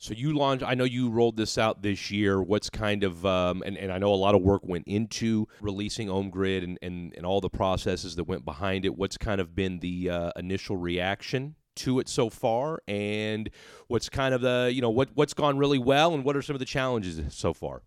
So 0.00 0.14
you 0.14 0.34
launched. 0.34 0.64
I 0.64 0.72
know 0.72 0.84
you 0.84 1.10
rolled 1.10 1.36
this 1.36 1.58
out 1.58 1.82
this 1.82 2.10
year. 2.10 2.42
What's 2.42 2.70
kind 2.70 3.04
of 3.04 3.26
um, 3.26 3.62
and, 3.66 3.76
and 3.76 3.92
I 3.92 3.98
know 3.98 4.14
a 4.14 4.16
lot 4.16 4.34
of 4.34 4.40
work 4.40 4.62
went 4.64 4.88
into 4.88 5.46
releasing 5.60 6.08
OhmGrid 6.08 6.64
and, 6.64 6.78
and, 6.80 7.12
and 7.14 7.26
all 7.26 7.42
the 7.42 7.50
processes 7.50 8.16
that 8.16 8.24
went 8.24 8.46
behind 8.46 8.86
it. 8.86 8.96
What's 8.96 9.18
kind 9.18 9.42
of 9.42 9.54
been 9.54 9.78
the 9.80 10.08
uh, 10.08 10.30
initial 10.36 10.78
reaction 10.78 11.54
to 11.76 12.00
it 12.00 12.08
so 12.08 12.30
far, 12.30 12.80
and 12.88 13.50
what's 13.88 14.08
kind 14.08 14.32
of 14.32 14.40
the 14.40 14.70
you 14.72 14.80
know 14.80 14.88
what 14.88 15.10
what's 15.12 15.34
gone 15.34 15.58
really 15.58 15.78
well, 15.78 16.14
and 16.14 16.24
what 16.24 16.34
are 16.34 16.40
some 16.40 16.56
of 16.56 16.60
the 16.60 16.64
challenges 16.64 17.20
so 17.28 17.52
far? 17.52 17.82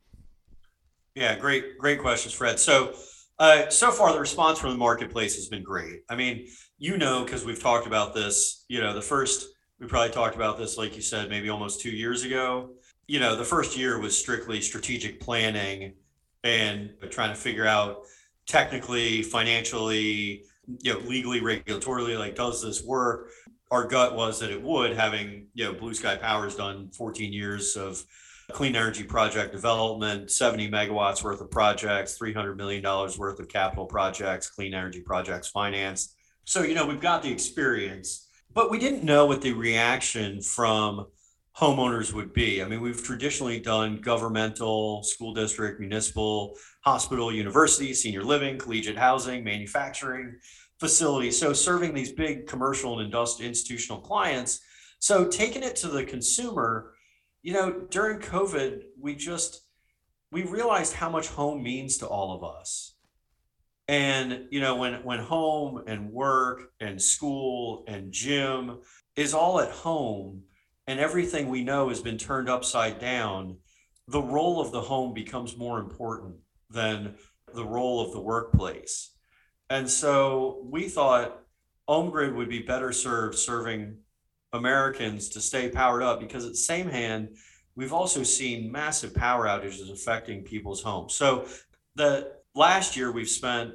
Yeah, 1.15 1.36
great 1.36 1.79
great 1.79 2.00
questions, 2.00 2.34
Fred. 2.34 2.60
So. 2.60 2.93
Uh, 3.39 3.67
so 3.67 3.89
far, 3.89 4.13
the 4.13 4.20
response 4.20 4.60
from 4.60 4.70
the 4.70 4.77
marketplace 4.77 5.36
has 5.36 5.50
been 5.50 5.63
great. 5.63 6.01
I 6.08 6.15
mean, 6.15 6.46
you 6.77 6.98
know, 6.98 7.24
because 7.25 7.43
we've 7.43 7.62
talked 7.62 7.88
about 7.88 8.13
this. 8.13 8.63
You 8.70 8.79
know, 8.79 8.93
the 8.93 9.01
first 9.01 9.48
we 9.84 9.90
probably 9.90 10.13
talked 10.13 10.36
about 10.36 10.58
this, 10.58 10.78
like 10.78 10.96
you 10.96 11.02
said, 11.02 11.30
maybe 11.30 11.50
almost 11.50 11.82
two 11.82 11.92
years 11.92 12.24
ago. 12.24 12.70
You 13.06 13.20
know, 13.20 13.36
the 13.36 13.44
first 13.44 13.78
year 13.78 14.00
was 14.00 14.18
strictly 14.18 14.62
strategic 14.62 15.20
planning 15.20 15.96
and 16.46 16.94
trying 17.10 17.32
to 17.32 17.36
figure 17.36 17.68
out 17.68 18.04
technically, 18.48 19.24
financially, 19.24 20.46
you 20.80 20.94
know, 20.94 21.00
legally, 21.00 21.42
regulatorily, 21.42 22.18
like, 22.18 22.36
does 22.36 22.63
this 22.63 22.82
work? 22.82 23.30
Our 23.72 23.86
gut 23.86 24.16
was 24.16 24.40
that 24.40 24.52
it 24.52 24.62
would, 24.62 24.96
having, 24.96 25.48
you 25.54 25.66
know, 25.66 25.74
Blue 25.74 25.94
Sky 25.94 26.16
Power's 26.16 26.56
done 26.56 26.90
14 26.92 27.34
years 27.34 27.75
of 27.75 28.02
clean 28.54 28.78
energy 28.78 29.04
project 29.04 29.52
development, 29.52 30.32
70 30.32 30.72
megawatts 30.72 31.24
worth 31.24 31.42
of 31.42 31.52
projects, 31.52 32.18
$300 32.18 32.56
million 32.56 32.82
worth 32.84 33.38
of 33.38 33.50
capital 33.50 33.86
projects, 33.86 34.50
clean 34.50 34.74
energy 34.74 35.02
projects 35.02 35.50
financed. 35.50 36.16
So, 36.46 36.63
you 36.63 36.74
know, 36.74 36.86
we've 36.86 37.02
got 37.02 37.22
the 37.22 37.32
experience 37.32 38.23
but 38.53 38.69
we 38.69 38.79
didn't 38.79 39.03
know 39.03 39.25
what 39.25 39.41
the 39.41 39.53
reaction 39.53 40.41
from 40.41 41.07
homeowners 41.57 42.13
would 42.13 42.33
be. 42.33 42.63
I 42.63 42.67
mean, 42.67 42.81
we've 42.81 43.03
traditionally 43.03 43.60
done 43.60 44.01
governmental, 44.01 45.03
school 45.03 45.33
district, 45.33 45.79
municipal, 45.79 46.55
hospital, 46.81 47.31
university, 47.31 47.93
senior 47.93 48.24
living, 48.24 48.57
collegiate 48.57 48.98
housing, 48.98 49.43
manufacturing 49.43 50.36
facilities. 50.79 51.39
So 51.39 51.53
serving 51.53 51.93
these 51.93 52.12
big 52.12 52.48
commercial 52.48 52.93
and 52.93 53.05
industrial 53.05 53.50
institutional 53.50 54.01
clients. 54.01 54.62
So 55.00 55.27
taking 55.27 55.63
it 55.63 55.75
to 55.77 55.88
the 55.88 56.03
consumer, 56.03 56.93
you 57.41 57.53
know, 57.53 57.83
during 57.89 58.19
COVID, 58.19 58.81
we 59.00 59.15
just 59.15 59.62
we 60.31 60.43
realized 60.43 60.93
how 60.93 61.10
much 61.10 61.27
home 61.27 61.62
means 61.62 61.98
to 62.00 62.07
all 62.07 62.36
of 62.36 62.43
us. 62.43 62.93
And 63.88 64.48
you 64.50 64.62
know, 64.62 64.75
when 64.75 65.04
when 65.04 65.20
home 65.20 65.84
and 65.88 66.12
work 66.12 66.72
and 66.80 67.02
school 67.02 67.84
and 67.88 68.12
gym 68.12 68.80
is 69.16 69.34
all 69.34 69.60
at 69.60 69.72
home 69.72 70.44
and 70.88 71.00
everything 71.00 71.50
we 71.50 71.63
know 71.63 71.90
has 71.90 72.02
been 72.02 72.18
turned 72.18 72.50
upside 72.50 73.00
down, 73.00 73.58
the 74.08 74.22
role 74.22 74.62
of 74.62 74.72
the 74.72 74.82
home 74.82 75.13
becomes 75.13 75.58
more 75.58 75.80
important 75.80 76.36
than 76.70 77.16
the 77.54 77.66
role 77.66 78.02
of 78.02 78.13
the 78.13 78.22
workplace. 78.22 79.12
And 79.70 79.90
so 79.90 80.62
we 80.63 80.90
thought 80.90 81.42
OhmGrid 81.90 82.36
would 82.36 82.50
be 82.50 82.60
better 82.60 82.92
served 82.92 83.38
serving 83.38 83.98
Americans 84.54 85.30
to 85.30 85.42
stay 85.42 85.70
powered 85.70 86.04
up 86.04 86.20
because 86.20 86.46
at 86.46 86.52
the 86.52 86.58
same 86.58 86.88
hand, 86.88 87.36
we've 87.75 87.94
also 87.94 88.24
seen 88.24 88.72
massive 88.72 89.13
power 89.13 89.46
outages 89.46 89.92
affecting 89.92 90.44
people's 90.44 90.82
homes. 90.82 91.13
So 91.13 91.48
the 91.96 92.32
last 92.55 92.95
year 92.95 93.12
we've 93.12 93.29
spent 93.29 93.72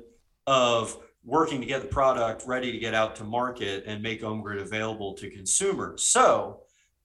of 0.46 0.98
working 1.24 1.60
to 1.60 1.66
get 1.66 1.82
the 1.82 1.88
product 1.88 2.44
ready 2.46 2.72
to 2.72 2.78
get 2.78 2.94
out 2.94 3.16
to 3.16 3.24
market 3.24 3.84
and 3.86 4.02
make 4.02 4.22
OhmGrid 4.22 4.60
available 4.60 5.14
to 5.14 5.30
consumers. 5.30 6.04
So 6.04 6.60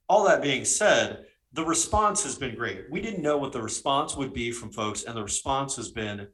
all 0.07 0.25
that 0.25 0.41
being 0.41 0.63
said, 0.63 1.25
the 1.51 1.65
response 1.65 2.23
has 2.23 2.35
been 2.35 2.55
great. 2.55 2.89
We 2.89 3.01
didn't 3.01 3.21
know 3.21 3.37
what 3.37 3.51
the 3.51 3.61
response 3.61 4.15
would 4.15 4.33
be 4.33 4.51
from 4.51 4.71
folks, 4.71 5.03
and 5.03 5.15
the 5.15 5.23
response 5.23 5.75
has 5.75 5.91
been 5.91 6.27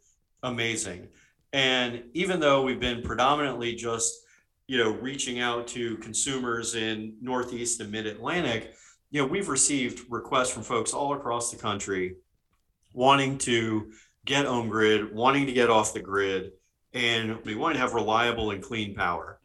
amazing. 0.43 1.10
And 1.51 2.03
even 2.13 2.39
though 2.39 2.62
we've 2.62 2.79
been 2.79 3.01
predominantly 3.01 3.75
just, 3.75 4.13
you 4.67 4.77
know, 4.77 4.91
reaching 4.91 5.39
out 5.39 5.67
to 5.69 5.98
consumers 5.98 6.75
in 6.75 7.15
Northeast 7.22 7.81
and 7.81 7.91
Mid 7.91 8.05
Atlantic, 8.05 8.75
you 9.12 9.22
know, 9.22 9.27
we've 9.27 9.50
received 9.50 10.05
requests 10.10 10.51
from 10.51 10.63
folks 10.63 10.93
all 10.93 11.13
across 11.13 11.51
the 11.51 11.58
country 11.58 12.15
wanting 12.93 13.38
to 13.39 13.91
get 14.26 14.46
on 14.46 14.70
grid, 14.70 15.14
wanting 15.14 15.46
to 15.46 15.54
get 15.54 15.70
off 15.70 15.94
the 15.94 16.02
grid, 16.02 16.52
and 16.94 17.44
we 17.46 17.56
want 17.56 17.76
to 17.76 17.80
have 17.80 17.94
reliable 17.94 18.52
and 18.52 18.64
clean 18.64 18.96
power. 18.96 19.40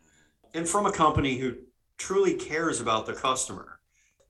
And 0.55 0.69
from 0.69 0.87
a 0.87 0.93
company 0.93 1.37
who 1.37 1.57
truly 1.99 2.35
cares 2.35 2.81
about 2.81 3.07
the 3.07 3.13
customer. 3.13 3.81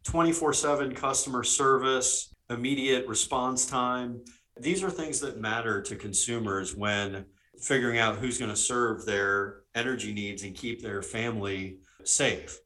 24 0.04 0.52
7 0.52 0.94
customer 0.94 1.42
service, 1.42 2.34
immediate 2.50 3.06
response 3.06 3.66
time. 3.66 4.20
These 4.60 4.82
are 4.82 4.90
things 4.90 5.20
that 5.20 5.40
matter 5.40 5.82
to 5.82 5.96
consumers 5.96 6.76
when 6.76 7.24
figuring 7.60 7.98
out 7.98 8.16
who's 8.16 8.38
going 8.38 8.50
to 8.50 8.56
serve 8.56 9.06
their 9.06 9.62
energy 9.74 10.12
needs 10.12 10.42
and 10.42 10.54
keep 10.54 10.82
their 10.82 11.02
family 11.02 11.78
safe 12.04 12.60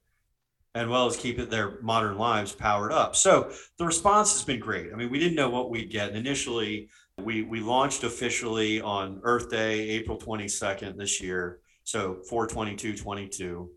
and 0.74 0.90
well 0.90 1.06
as 1.06 1.16
keep 1.16 1.38
their 1.48 1.80
modern 1.80 2.18
lives 2.18 2.52
powered 2.52 2.92
up. 2.92 3.16
So 3.16 3.50
the 3.78 3.86
response 3.86 4.32
has 4.32 4.44
been 4.44 4.60
great. 4.60 4.92
I 4.92 4.96
mean, 4.96 5.10
we 5.10 5.18
didn't 5.18 5.36
know 5.36 5.48
what 5.48 5.70
we'd 5.70 5.90
get. 5.90 6.08
And 6.08 6.18
initially, 6.18 6.88
we, 7.22 7.42
we 7.42 7.60
launched 7.60 8.04
officially 8.04 8.80
on 8.80 9.20
Earth 9.22 9.50
Day, 9.50 9.88
April 9.90 10.18
22nd 10.18 10.96
this 10.96 11.20
year. 11.20 11.60
So 11.84 12.18
42222. 12.28 13.70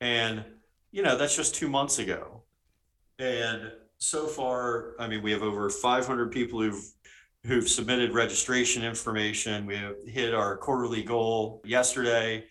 And, 0.00 0.44
you 0.90 1.02
know, 1.02 1.16
that's 1.16 1.36
just 1.36 1.54
two 1.54 1.68
months 1.68 1.98
ago. 1.98 2.42
And 3.18 3.72
so 3.98 4.26
far, 4.26 4.94
I 4.98 5.08
mean, 5.08 5.22
we 5.22 5.32
have 5.32 5.42
over 5.42 5.68
500 5.70 6.30
people 6.30 6.60
who've 6.60 6.84
who've 7.46 7.68
submitted 7.68 8.12
registration 8.12 8.84
information. 8.84 9.64
We 9.64 9.76
have 9.76 9.94
hit 10.06 10.34
our 10.34 10.56
quarterly 10.56 11.02
goal 11.02 11.62
yesterday 11.64 12.44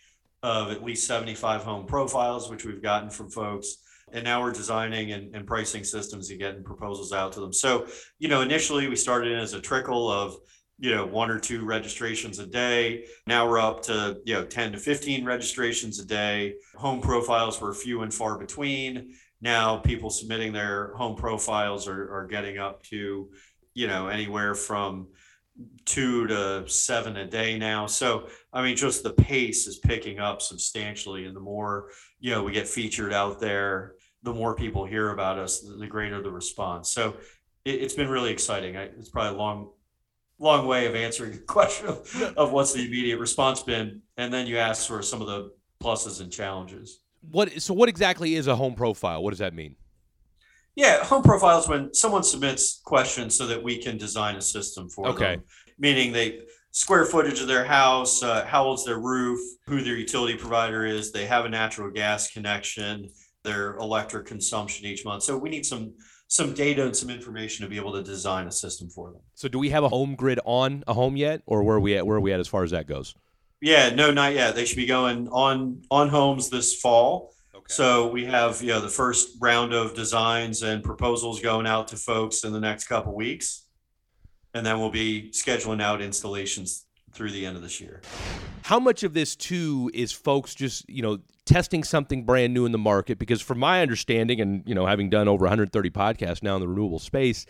of 0.43 0.72
at 0.72 0.84
least 0.84 1.05
75 1.05 1.62
home 1.62 1.86
profiles, 1.86 2.50
which 2.50 2.65
we've 2.65 2.81
gotten 2.81 3.10
from 3.10 3.29
folks. 3.29 3.77
And 4.13 4.23
now 4.23 4.41
we're 4.41 4.53
designing 4.53 5.11
and, 5.11 5.35
and 5.35 5.45
pricing 5.45 5.83
systems 5.83 6.29
and 6.29 6.39
getting 6.39 6.63
proposals 6.63 7.11
out 7.11 7.33
to 7.33 7.39
them. 7.39 7.51
So, 7.51 7.87
you 8.19 8.29
know, 8.29 8.41
initially 8.41 8.87
we 8.87 8.95
started 8.95 9.33
in 9.33 9.39
as 9.39 9.53
a 9.53 9.61
trickle 9.61 10.09
of, 10.09 10.37
you 10.79 10.93
know, 10.93 11.05
one 11.05 11.29
or 11.29 11.39
two 11.39 11.65
registrations 11.65 12.39
a 12.39 12.45
day. 12.45 13.05
Now 13.25 13.49
we're 13.49 13.59
up 13.59 13.81
to, 13.83 14.19
you 14.25 14.35
know, 14.35 14.45
10 14.45 14.73
to 14.73 14.77
15 14.77 15.25
registrations 15.25 15.99
a 15.99 16.05
day. 16.05 16.55
Home 16.75 17.01
profiles 17.01 17.59
were 17.59 17.73
few 17.73 18.03
and 18.03 18.13
far 18.13 18.37
between. 18.37 19.13
Now 19.41 19.77
people 19.77 20.09
submitting 20.09 20.53
their 20.53 20.93
home 20.95 21.15
profiles 21.15 21.87
are, 21.87 22.13
are 22.13 22.27
getting 22.27 22.57
up 22.57 22.83
to, 22.83 23.29
you 23.73 23.87
know, 23.87 24.07
anywhere 24.07 24.55
from 24.55 25.07
two 25.85 26.27
to 26.27 26.67
seven 26.67 27.17
a 27.17 27.25
day 27.25 27.57
now. 27.57 27.87
So, 27.87 28.27
I 28.53 28.61
mean, 28.61 28.75
just 28.75 29.03
the 29.03 29.13
pace 29.13 29.67
is 29.67 29.77
picking 29.77 30.19
up 30.19 30.41
substantially. 30.41 31.25
And 31.25 31.35
the 31.35 31.41
more, 31.41 31.89
you 32.19 32.31
know, 32.31 32.43
we 32.43 32.51
get 32.51 32.67
featured 32.67 33.13
out 33.13 33.39
there, 33.39 33.93
the 34.24 34.33
more 34.33 34.55
people 34.55 34.86
hear 34.86 35.12
about 35.12 35.38
us, 35.38 35.62
the 35.62 35.88
greater 35.88 36.21
the 36.21 36.31
response. 36.31 36.91
So 36.91 37.15
it, 37.65 37.81
has 37.81 37.93
been 37.93 38.09
really 38.09 38.31
exciting. 38.31 38.77
I, 38.77 38.83
it's 38.83 39.09
probably 39.09 39.36
a 39.36 39.41
long, 39.41 39.69
long 40.39 40.67
way 40.67 40.88
of 40.88 40.95
answering 40.95 41.31
the 41.31 41.38
question 41.47 41.88
of, 41.88 42.33
of 42.38 42.51
what's 42.51 42.74
the 42.74 42.86
immediate 42.86 43.19
response 43.19 43.62
been. 43.63 44.01
And 44.17 44.33
then 44.33 44.47
you 44.47 44.57
ask 44.57 44.88
for 44.88 45.01
some 45.01 45.21
of 45.21 45.27
the 45.27 45.51
pluses 45.81 46.21
and 46.21 46.31
challenges. 46.31 47.01
What, 47.31 47.62
so 47.62 47.74
what 47.74 47.89
exactly 47.89 48.36
is 48.36 48.47
a 48.47 48.55
home 48.55 48.75
profile? 48.75 49.24
What 49.24 49.31
does 49.31 49.39
that 49.39 49.53
mean? 49.53 49.75
Yeah, 50.75 51.03
home 51.03 51.24
profiles 51.24 51.67
when 51.67 51.93
someone 51.93 52.21
submits 52.21 52.81
questions 52.86 53.36
so 53.36 53.47
that 53.47 53.62
we 53.62 53.81
can 53.81 53.97
design 53.97 54.36
a 54.36 54.41
system 54.41 54.89
for 54.89 55.07
okay. 55.07 55.38
them. 55.38 55.43
Meaning 55.79 56.13
they 56.13 56.41
square 56.69 57.05
footage 57.05 57.41
of 57.41 57.47
their 57.47 57.65
house, 57.65 58.21
uh, 58.21 58.45
how 58.45 58.65
old's 58.65 58.86
their 58.86 59.00
roof, 59.00 59.39
who 59.65 59.81
their 59.81 59.95
utility 59.95 60.38
provider 60.38 60.86
is, 60.86 61.12
they 61.12 61.25
have 61.25 61.45
a 61.45 61.50
natural 61.50 61.89
gas 61.89 62.31
connection, 62.31 63.09
their 63.48 63.77
electric 63.77 64.27
consumption 64.27 64.86
each 64.86 65.06
month. 65.06 65.24
So 65.24 65.38
we 65.38 65.50
need 65.50 65.66
some 65.66 65.94
some 66.30 66.54
data 66.54 66.86
and 66.86 66.96
some 66.96 67.10
information 67.10 67.63
to 67.63 67.70
be 67.70 67.77
able 67.77 67.94
to 67.94 68.04
design 68.04 68.48
a 68.48 68.51
system 68.51 68.89
for 68.89 69.12
them. 69.12 69.22
So 69.34 69.48
do 69.48 69.58
we 69.58 69.70
have 69.70 69.86
a 69.86 69.89
home 69.89 70.13
grid 70.16 70.42
on 70.44 70.84
a 70.86 70.94
home 70.94 71.16
yet, 71.16 71.42
or 71.46 71.63
where 71.63 71.77
are 71.77 71.80
we 71.80 71.96
at? 71.96 72.06
Where 72.06 72.18
are 72.18 72.22
we 72.22 72.34
at 72.34 72.42
as 72.42 72.50
far 72.50 72.63
as 72.63 72.72
that 72.72 72.86
goes? 72.86 73.16
Yeah, 73.62 73.89
no, 73.89 74.12
not 74.12 74.34
yet. 74.34 74.54
They 74.54 74.66
should 74.66 74.77
be 74.77 74.86
going 74.86 75.30
on 75.30 75.82
on 75.89 76.10
homes 76.10 76.50
this 76.50 76.75
fall. 76.80 77.34
Okay. 77.56 77.66
So 77.70 78.10
we 78.10 78.25
have, 78.25 78.62
you 78.62 78.70
know, 78.74 78.82
the 78.82 78.89
first 78.89 79.38
round 79.39 79.74
of 79.74 79.96
designs 79.96 80.63
and 80.63 80.84
proposals 80.84 81.39
going 81.39 81.66
out 81.66 81.88
to 81.89 81.96
folks 81.96 82.44
in 82.44 82.51
the 82.51 82.60
next 82.60 82.88
couple 82.88 83.16
weeks. 83.16 83.66
And 84.54 84.66
then 84.66 84.80
we'll 84.80 84.92
be 84.92 85.32
scheduling 85.32 85.82
out 85.82 86.01
installations 86.01 86.86
through 87.13 87.32
the 87.32 87.46
end 87.46 87.56
of 87.56 87.63
this 87.63 87.80
year. 87.80 88.01
How 88.63 88.80
much 88.80 89.04
of 89.04 89.13
this 89.13 89.36
too 89.36 89.89
is 89.94 90.12
folks 90.12 90.54
just, 90.54 90.89
you 90.89 91.01
know, 91.01 91.20
testing 91.48 91.84
something 91.84 92.24
brand 92.24 92.54
new 92.54 92.66
in 92.66 92.72
the 92.72 92.77
market? 92.77 93.18
Because 93.18 93.42
from 93.42 93.58
my 93.58 93.82
understanding 93.82 94.39
and, 94.39 94.63
you 94.68 94.75
know, 94.75 94.86
having 94.86 95.10
done 95.10 95.27
over 95.27 95.44
130 95.44 95.89
podcasts 95.89 96.44
now 96.44 96.56
in 96.56 96.62
the 96.62 96.68
renewable 96.68 97.00
space, 97.00 97.46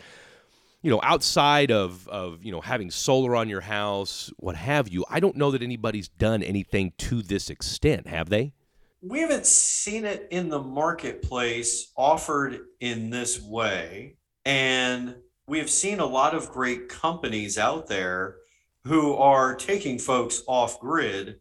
you 0.80 0.90
know, 0.90 1.00
outside 1.02 1.70
of 1.70 2.08
of, 2.08 2.42
you 2.42 2.52
know, 2.52 2.60
having 2.60 2.90
solar 2.90 3.36
on 3.36 3.48
your 3.48 3.60
house, 3.60 4.32
what 4.38 4.56
have 4.56 4.88
you, 4.88 5.04
I 5.10 5.20
don't 5.20 5.36
know 5.36 5.50
that 5.50 5.62
anybody's 5.62 6.08
done 6.08 6.42
anything 6.42 6.92
to 6.98 7.20
this 7.20 7.50
extent, 7.50 8.06
have 8.06 8.30
they? 8.30 8.54
we 9.00 9.20
haven't 9.20 9.46
seen 9.46 10.04
it 10.04 10.26
in 10.30 10.48
the 10.48 10.60
marketplace 10.60 11.92
offered 11.96 12.60
in 12.80 13.10
this 13.10 13.40
way. 13.40 14.16
And 14.44 15.16
we 15.46 15.58
have 15.58 15.70
seen 15.70 16.00
a 16.00 16.06
lot 16.06 16.34
of 16.34 16.50
great 16.50 16.88
companies 16.88 17.58
out 17.58 17.86
there 17.86 18.36
who 18.84 19.14
are 19.14 19.54
taking 19.54 19.98
folks 19.98 20.42
off 20.46 20.80
grid, 20.80 21.40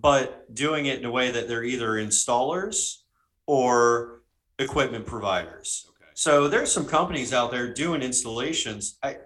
but 0.00 0.52
doing 0.54 0.86
it 0.86 0.98
in 0.98 1.04
a 1.04 1.10
way 1.10 1.30
that 1.30 1.48
they're 1.48 1.64
either 1.64 1.92
installers 1.92 2.98
or 3.46 4.22
equipment 4.58 5.06
providers. 5.06 5.86
Okay. 5.88 6.10
So 6.14 6.48
there's 6.48 6.72
some 6.72 6.86
companies 6.86 7.32
out 7.32 7.50
there 7.50 7.72
doing 7.72 8.02
installations. 8.02 8.98
I 9.02 9.18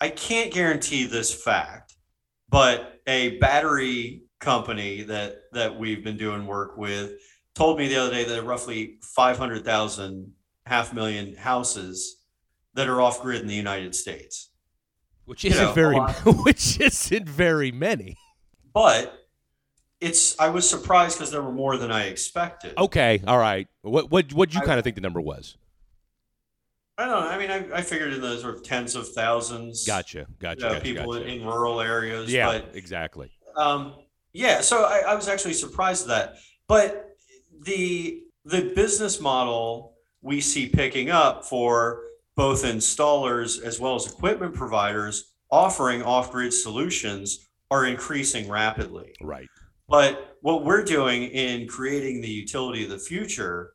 I 0.00 0.10
can't 0.10 0.52
guarantee 0.52 1.06
this 1.06 1.34
fact, 1.34 1.96
but 2.48 3.00
a 3.06 3.38
battery 3.38 4.22
company 4.38 5.02
that 5.02 5.42
that 5.52 5.78
we've 5.78 6.04
been 6.04 6.16
doing 6.16 6.46
work 6.46 6.76
with 6.76 7.12
told 7.54 7.78
me 7.78 7.88
the 7.88 7.96
other 7.96 8.12
day 8.12 8.24
that 8.24 8.44
roughly 8.44 8.98
500,000 9.02 10.32
half 10.66 10.94
million 10.94 11.34
houses 11.34 12.22
that 12.74 12.88
are 12.88 13.00
off 13.00 13.20
grid 13.20 13.40
in 13.40 13.48
the 13.48 13.54
United 13.54 13.94
States. 13.94 14.50
Which 15.24 15.44
isn't 15.44 15.60
you 15.60 15.66
know, 15.66 15.72
very 15.72 15.96
which 16.44 16.80
isn't 16.80 17.28
very 17.28 17.72
many. 17.72 18.16
But 18.72 19.17
it's 20.00 20.38
I 20.38 20.48
was 20.50 20.68
surprised 20.68 21.18
because 21.18 21.30
there 21.30 21.42
were 21.42 21.52
more 21.52 21.76
than 21.76 21.90
I 21.90 22.06
expected. 22.06 22.74
Okay, 22.78 23.22
all 23.26 23.38
right. 23.38 23.68
What 23.82 24.10
what 24.10 24.32
what 24.32 24.54
you 24.54 24.60
kind 24.60 24.78
of 24.78 24.84
think 24.84 24.96
the 24.96 25.02
number 25.02 25.20
was? 25.20 25.56
I 26.96 27.06
don't 27.06 27.20
know. 27.20 27.28
I 27.28 27.38
mean, 27.38 27.50
I, 27.50 27.78
I 27.78 27.82
figured 27.82 28.12
in 28.12 28.20
the 28.20 28.38
sort 28.38 28.56
of 28.56 28.64
tens 28.64 28.96
of 28.96 29.08
thousands. 29.08 29.86
Gotcha, 29.86 30.26
gotcha. 30.40 30.60
You 30.60 30.66
know, 30.66 30.72
gotcha 30.74 30.80
people 30.84 31.12
gotcha. 31.12 31.26
In, 31.26 31.40
in 31.40 31.46
rural 31.46 31.80
areas. 31.80 32.32
Yeah, 32.32 32.46
but, 32.46 32.70
exactly. 32.74 33.30
Um, 33.56 33.94
yeah, 34.32 34.60
so 34.60 34.84
I, 34.84 35.04
I 35.08 35.14
was 35.14 35.28
actually 35.28 35.54
surprised 35.54 36.02
at 36.02 36.08
that. 36.08 36.34
But 36.66 37.16
the 37.60 38.22
the 38.44 38.72
business 38.74 39.20
model 39.20 39.94
we 40.22 40.40
see 40.40 40.68
picking 40.68 41.10
up 41.10 41.44
for 41.44 42.02
both 42.34 42.64
installers 42.64 43.62
as 43.62 43.78
well 43.80 43.94
as 43.94 44.06
equipment 44.06 44.54
providers 44.54 45.32
offering 45.50 46.02
off-grid 46.02 46.52
solutions 46.52 47.48
are 47.70 47.86
increasing 47.86 48.48
rapidly. 48.48 49.14
Right. 49.20 49.48
But 49.88 50.36
what 50.42 50.64
we're 50.64 50.84
doing 50.84 51.24
in 51.24 51.66
creating 51.66 52.20
the 52.20 52.28
utility 52.28 52.84
of 52.84 52.90
the 52.90 52.98
future 52.98 53.72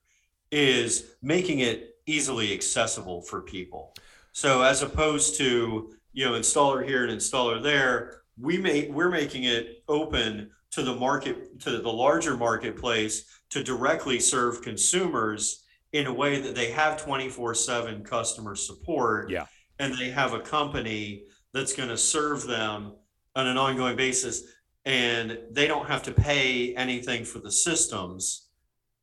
is 0.51 1.15
making 1.22 1.60
it 1.60 1.96
easily 2.05 2.53
accessible 2.53 3.22
for 3.22 3.41
people. 3.41 3.96
So 4.32 4.62
as 4.62 4.82
opposed 4.84 5.38
to, 5.38 5.93
you 6.13 6.25
know, 6.25 6.34
installer 6.34 6.86
here 6.86 7.05
and 7.05 7.20
installer 7.20 7.62
there, 7.62 8.22
we 8.39 8.58
make 8.58 8.91
we're 8.91 9.12
making 9.12 9.43
it 9.43 9.84
open 9.88 10.50
to 10.72 10.84
the 10.84 10.96
market 10.96 11.60
to 11.62 11.79
the 11.79 11.91
larger 11.91 12.36
marketplace 12.36 13.25
to 13.51 13.63
directly 13.63 14.20
serve 14.20 14.62
consumers 14.63 15.65
in 15.93 16.08
a 16.08 16.13
way 16.13 16.41
that 16.41 16.55
they 16.55 16.72
have 16.72 17.00
24/7 17.03 18.03
customer 18.03 18.55
support 18.55 19.29
Yeah. 19.29 19.46
and 19.77 19.96
they 19.98 20.10
have 20.10 20.34
a 20.34 20.39
company 20.39 21.25
that's 21.53 21.74
going 21.74 21.89
to 21.89 21.98
serve 21.98 22.48
them 22.48 22.93
on 23.36 23.46
an 23.46 23.58
ongoing 23.58 23.96
basis 23.96 24.43
and 24.85 25.37
they 25.51 25.67
don't 25.67 25.87
have 25.87 26.03
to 26.03 26.11
pay 26.11 26.75
anything 26.75 27.23
for 27.23 27.39
the 27.39 27.51
systems 27.51 28.49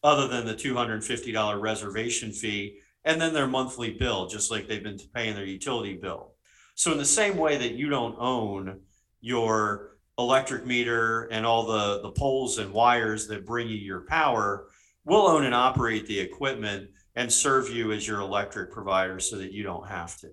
other 0.02 0.28
than 0.28 0.46
the 0.46 0.54
$250 0.54 1.60
reservation 1.60 2.32
fee 2.32 2.78
and 3.04 3.20
then 3.20 3.32
their 3.32 3.46
monthly 3.46 3.90
bill 3.90 4.26
just 4.26 4.50
like 4.50 4.68
they've 4.68 4.82
been 4.82 4.98
paying 5.14 5.34
their 5.34 5.44
utility 5.44 5.96
bill. 5.96 6.34
So 6.74 6.92
in 6.92 6.98
the 6.98 7.04
same 7.04 7.36
way 7.36 7.56
that 7.56 7.74
you 7.74 7.88
don't 7.88 8.16
own 8.18 8.80
your 9.20 9.96
electric 10.18 10.66
meter 10.66 11.22
and 11.24 11.46
all 11.46 11.66
the 11.66 12.02
the 12.02 12.12
poles 12.12 12.58
and 12.58 12.72
wires 12.72 13.26
that 13.28 13.46
bring 13.46 13.68
you 13.68 13.76
your 13.76 14.06
power, 14.06 14.68
we'll 15.04 15.26
own 15.26 15.44
and 15.44 15.54
operate 15.54 16.06
the 16.06 16.18
equipment 16.18 16.90
and 17.16 17.32
serve 17.32 17.70
you 17.70 17.92
as 17.92 18.06
your 18.06 18.20
electric 18.20 18.70
provider 18.70 19.18
so 19.18 19.36
that 19.36 19.52
you 19.52 19.62
don't 19.62 19.88
have 19.88 20.16
to. 20.18 20.30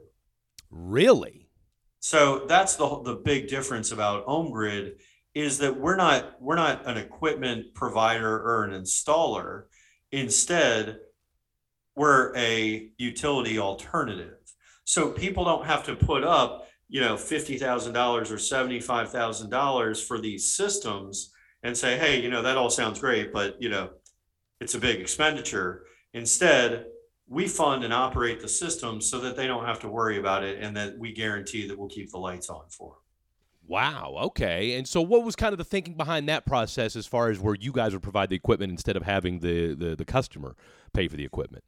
Really? 0.70 1.50
So 2.00 2.46
that's 2.48 2.76
the 2.76 3.02
the 3.04 3.16
big 3.16 3.48
difference 3.48 3.92
about 3.92 4.26
OhmGrid 4.26 5.00
is 5.38 5.60
that 5.60 5.80
we're 5.80 5.96
not 5.96 6.42
we're 6.42 6.56
not 6.56 6.88
an 6.88 6.98
equipment 6.98 7.74
provider 7.76 8.40
or 8.40 8.64
an 8.64 8.72
installer. 8.72 9.66
Instead, 10.12 10.98
we're 11.96 12.36
a 12.36 12.90
utility 12.98 13.60
alternative. 13.60 14.34
So 14.84 15.12
people 15.12 15.46
don't 15.46 15.66
have 15.66 15.84
to 15.86 15.96
put 15.96 16.24
up, 16.24 16.68
you 16.90 17.02
know, 17.02 17.18
fifty 17.18 17.60
thousand 17.60 17.94
dollars 17.94 18.32
or 18.32 18.40
seventy-five 18.40 19.12
thousand 19.12 19.52
dollars 19.52 20.02
for 20.02 20.20
these 20.20 20.56
systems 20.56 21.32
and 21.62 21.78
say, 21.78 22.00
hey, 22.00 22.20
you 22.20 22.30
know, 22.30 22.42
that 22.42 22.58
all 22.58 22.72
sounds 22.72 23.00
great, 23.00 23.32
but 23.32 23.62
you 23.62 23.70
know, 23.70 23.92
it's 24.60 24.74
a 24.74 24.80
big 24.80 25.00
expenditure. 25.00 25.84
Instead, 26.14 26.88
we 27.28 27.48
fund 27.48 27.84
and 27.84 27.94
operate 27.94 28.42
the 28.42 28.48
system 28.48 29.02
so 29.02 29.20
that 29.20 29.36
they 29.36 29.46
don't 29.46 29.66
have 29.66 29.82
to 29.82 29.88
worry 29.88 30.18
about 30.18 30.44
it 30.44 30.64
and 30.64 30.76
that 30.78 30.98
we 30.98 31.14
guarantee 31.14 31.68
that 31.68 31.78
we'll 31.78 31.90
keep 31.90 32.10
the 32.10 32.18
lights 32.18 32.50
on 32.50 32.64
for 32.70 32.94
them. 32.94 33.07
Wow. 33.68 34.16
Okay. 34.24 34.78
And 34.78 34.88
so, 34.88 35.02
what 35.02 35.24
was 35.24 35.36
kind 35.36 35.54
of 35.54 35.58
the 35.58 35.66
thinking 35.66 35.96
behind 35.96 36.30
that 36.30 36.46
process, 36.46 36.96
as 36.96 37.06
far 37.06 37.30
as 37.30 37.40
where 37.40 37.56
you 37.56 37.72
guys 37.72 37.94
would 37.94 38.02
provide 38.04 38.30
the 38.30 38.36
equipment 38.36 38.72
instead 38.72 38.96
of 38.96 39.04
having 39.04 39.40
the 39.40 39.76
the, 39.76 39.96
the 39.96 40.06
customer 40.06 40.56
pay 40.94 41.08
for 41.08 41.18
the 41.18 41.26
equipment? 41.26 41.64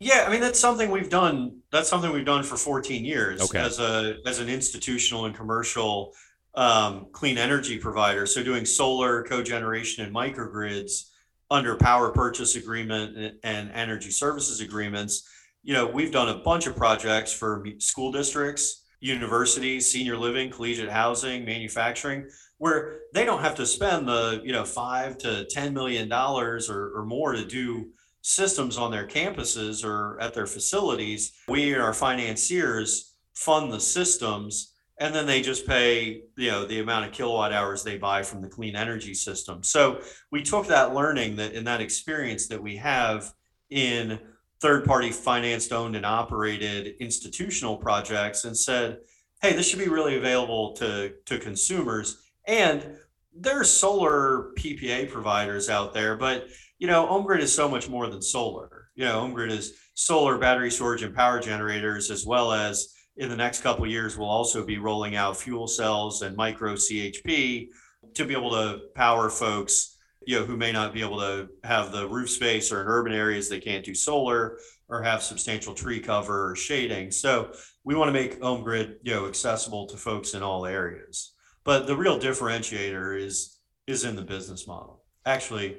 Yeah, 0.00 0.24
I 0.26 0.30
mean 0.30 0.40
that's 0.40 0.60
something 0.60 0.90
we've 0.90 1.08
done. 1.08 1.60
That's 1.72 1.88
something 1.88 2.12
we've 2.12 2.26
done 2.26 2.42
for 2.42 2.56
14 2.56 3.04
years 3.04 3.40
Okay. 3.40 3.58
as 3.58 3.78
a 3.78 4.16
as 4.26 4.38
an 4.38 4.48
institutional 4.48 5.24
and 5.24 5.34
commercial 5.34 6.12
um, 6.54 7.06
clean 7.12 7.38
energy 7.38 7.78
provider. 7.78 8.26
So 8.26 8.42
doing 8.42 8.64
solar 8.66 9.24
cogeneration 9.24 10.04
and 10.04 10.14
microgrids 10.14 11.10
under 11.50 11.76
power 11.76 12.10
purchase 12.10 12.56
agreement 12.56 13.16
and, 13.16 13.38
and 13.42 13.70
energy 13.72 14.10
services 14.10 14.60
agreements. 14.60 15.28
You 15.62 15.72
know, 15.72 15.86
we've 15.86 16.12
done 16.12 16.28
a 16.28 16.38
bunch 16.38 16.66
of 16.66 16.76
projects 16.76 17.32
for 17.32 17.64
school 17.78 18.12
districts, 18.12 18.83
universities, 19.04 19.90
senior 19.92 20.16
living, 20.16 20.50
collegiate 20.50 20.88
housing, 20.88 21.44
manufacturing, 21.44 22.26
where 22.56 23.00
they 23.12 23.26
don't 23.26 23.42
have 23.42 23.54
to 23.54 23.66
spend 23.66 24.08
the 24.08 24.40
you 24.42 24.52
know 24.52 24.64
five 24.64 25.18
to 25.18 25.44
ten 25.50 25.74
million 25.74 26.08
dollars 26.08 26.70
or, 26.70 26.90
or 26.96 27.04
more 27.04 27.32
to 27.32 27.44
do 27.44 27.90
systems 28.22 28.78
on 28.78 28.90
their 28.90 29.06
campuses 29.06 29.84
or 29.84 30.18
at 30.20 30.32
their 30.32 30.46
facilities. 30.46 31.32
We 31.48 31.74
and 31.74 31.82
our 31.82 31.92
financiers 31.92 33.14
fund 33.34 33.70
the 33.70 33.80
systems 33.80 34.72
and 34.98 35.14
then 35.14 35.26
they 35.26 35.42
just 35.42 35.66
pay 35.66 36.22
you 36.36 36.50
know 36.50 36.64
the 36.64 36.80
amount 36.80 37.04
of 37.04 37.12
kilowatt 37.12 37.52
hours 37.52 37.82
they 37.82 37.98
buy 37.98 38.22
from 38.22 38.40
the 38.40 38.48
clean 38.48 38.76
energy 38.76 39.12
system 39.12 39.60
so 39.60 40.00
we 40.30 40.40
took 40.40 40.68
that 40.68 40.94
learning 40.94 41.34
that 41.34 41.52
in 41.52 41.64
that 41.64 41.80
experience 41.80 42.46
that 42.46 42.62
we 42.62 42.76
have 42.76 43.32
in 43.70 44.20
third 44.60 44.84
party 44.84 45.10
financed 45.10 45.72
owned 45.72 45.96
and 45.96 46.06
operated 46.06 46.94
institutional 47.00 47.76
projects 47.76 48.44
and 48.44 48.56
said 48.56 48.98
hey 49.42 49.52
this 49.52 49.68
should 49.68 49.78
be 49.78 49.88
really 49.88 50.16
available 50.16 50.72
to 50.74 51.14
to 51.26 51.38
consumers. 51.38 52.22
And 52.46 52.96
there's 53.36 53.70
solar 53.70 54.52
ppa 54.58 55.10
providers 55.10 55.68
out 55.68 55.92
there 55.92 56.16
but 56.16 56.46
you 56.78 56.86
know 56.86 57.06
OhmGrid 57.06 57.40
is 57.40 57.54
so 57.54 57.68
much 57.68 57.88
more 57.88 58.08
than 58.08 58.22
solar. 58.22 58.88
You 58.94 59.04
know 59.04 59.22
OhmGrid 59.22 59.50
is 59.50 59.74
solar 59.94 60.38
battery 60.38 60.70
storage 60.70 61.02
and 61.02 61.14
power 61.14 61.40
generators 61.40 62.10
as 62.10 62.24
well 62.24 62.52
as 62.52 62.94
in 63.16 63.28
the 63.28 63.36
next 63.36 63.60
couple 63.60 63.86
years, 63.86 64.18
we'll 64.18 64.28
also 64.28 64.64
be 64.64 64.78
rolling 64.78 65.14
out 65.14 65.36
fuel 65.36 65.68
cells 65.68 66.22
and 66.22 66.36
micro 66.36 66.74
CHP 66.74 67.68
to 68.14 68.24
be 68.24 68.34
able 68.34 68.50
to 68.50 68.80
power 68.94 69.30
folks, 69.30 69.93
you 70.26 70.38
know, 70.38 70.44
who 70.44 70.56
may 70.56 70.72
not 70.72 70.92
be 70.92 71.00
able 71.00 71.18
to 71.18 71.48
have 71.62 71.92
the 71.92 72.08
roof 72.08 72.30
space 72.30 72.72
or 72.72 72.80
in 72.80 72.86
urban 72.86 73.12
areas 73.12 73.48
they 73.48 73.60
can't 73.60 73.84
do 73.84 73.94
solar 73.94 74.58
or 74.88 75.02
have 75.02 75.22
substantial 75.22 75.74
tree 75.74 76.00
cover 76.00 76.50
or 76.50 76.56
shading. 76.56 77.10
So 77.10 77.52
we 77.84 77.94
want 77.94 78.08
to 78.08 78.12
make 78.12 78.40
OhmGrid, 78.40 78.96
you 79.02 79.14
know, 79.14 79.26
accessible 79.26 79.86
to 79.88 79.96
folks 79.96 80.34
in 80.34 80.42
all 80.42 80.66
areas. 80.66 81.34
But 81.64 81.86
the 81.86 81.96
real 81.96 82.18
differentiator 82.18 83.20
is 83.20 83.58
is 83.86 84.04
in 84.04 84.16
the 84.16 84.22
business 84.22 84.66
model. 84.66 85.04
Actually, 85.26 85.76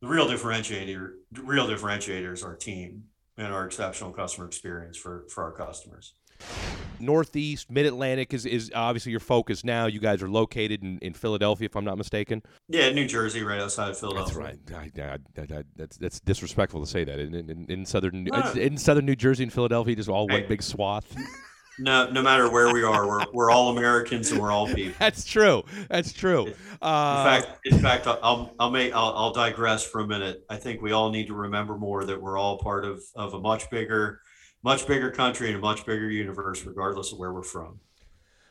the 0.00 0.08
real 0.08 0.26
differentiator, 0.26 1.10
real 1.42 1.66
differentiator 1.66 2.32
is 2.32 2.42
our 2.42 2.54
team 2.54 3.04
and 3.36 3.52
our 3.52 3.66
exceptional 3.66 4.12
customer 4.12 4.46
experience 4.46 4.96
for 4.96 5.26
for 5.28 5.44
our 5.44 5.52
customers. 5.52 6.14
Northeast, 7.00 7.70
Mid 7.70 7.86
Atlantic 7.86 8.34
is, 8.34 8.46
is 8.46 8.70
obviously 8.74 9.10
your 9.10 9.20
focus 9.20 9.64
now. 9.64 9.86
You 9.86 10.00
guys 10.00 10.22
are 10.22 10.28
located 10.28 10.82
in, 10.82 10.98
in 11.00 11.12
Philadelphia, 11.14 11.66
if 11.66 11.76
I'm 11.76 11.84
not 11.84 11.98
mistaken. 11.98 12.42
Yeah, 12.68 12.90
New 12.90 13.06
Jersey, 13.06 13.42
right 13.42 13.60
outside 13.60 13.90
of 13.90 13.98
Philadelphia. 13.98 14.58
That's 14.66 14.96
right. 14.98 15.20
I, 15.36 15.54
I, 15.54 15.58
I, 15.58 15.62
that's 15.76 15.96
that's 15.96 16.20
disrespectful 16.20 16.80
to 16.80 16.86
say 16.86 17.04
that. 17.04 17.18
In, 17.18 17.34
in, 17.34 17.66
in 17.68 17.86
southern 17.86 18.24
No. 18.24 18.40
in 18.52 18.76
southern 18.76 19.06
New 19.06 19.16
Jersey 19.16 19.42
and 19.44 19.52
Philadelphia, 19.52 19.94
just 19.96 20.08
all 20.08 20.26
one 20.28 20.42
Hey. 20.42 20.46
big 20.46 20.62
swath. 20.62 21.14
No, 21.80 22.10
no 22.10 22.22
matter 22.22 22.50
where 22.50 22.72
we 22.74 22.82
are, 22.82 23.06
we're 23.06 23.24
we're 23.32 23.50
all 23.52 23.68
Americans 23.70 24.32
and 24.32 24.40
we're 24.40 24.50
all 24.50 24.66
people. 24.66 24.94
that's 24.98 25.24
true. 25.24 25.62
That's 25.88 26.12
true. 26.12 26.46
In 26.46 26.54
Uh, 26.82 27.22
fact, 27.22 27.46
in 27.66 27.78
fact, 27.78 28.04
I'll 28.08 28.52
I'll 28.58 28.70
make 28.72 28.92
I'll, 28.92 29.12
I'll 29.14 29.32
digress 29.32 29.84
for 29.86 30.00
a 30.00 30.06
minute. 30.08 30.44
I 30.50 30.56
think 30.56 30.82
we 30.82 30.90
all 30.90 31.10
need 31.10 31.28
to 31.28 31.34
remember 31.34 31.76
more 31.78 32.04
that 32.04 32.20
we're 32.20 32.36
all 32.36 32.58
part 32.58 32.84
of 32.84 33.00
of 33.14 33.34
a 33.34 33.38
much 33.38 33.70
bigger, 33.70 34.20
much 34.62 34.86
bigger 34.86 35.10
country 35.10 35.48
and 35.48 35.56
a 35.56 35.60
much 35.60 35.86
bigger 35.86 36.10
universe, 36.10 36.64
regardless 36.64 37.12
of 37.12 37.18
where 37.18 37.32
we're 37.32 37.42
from. 37.42 37.80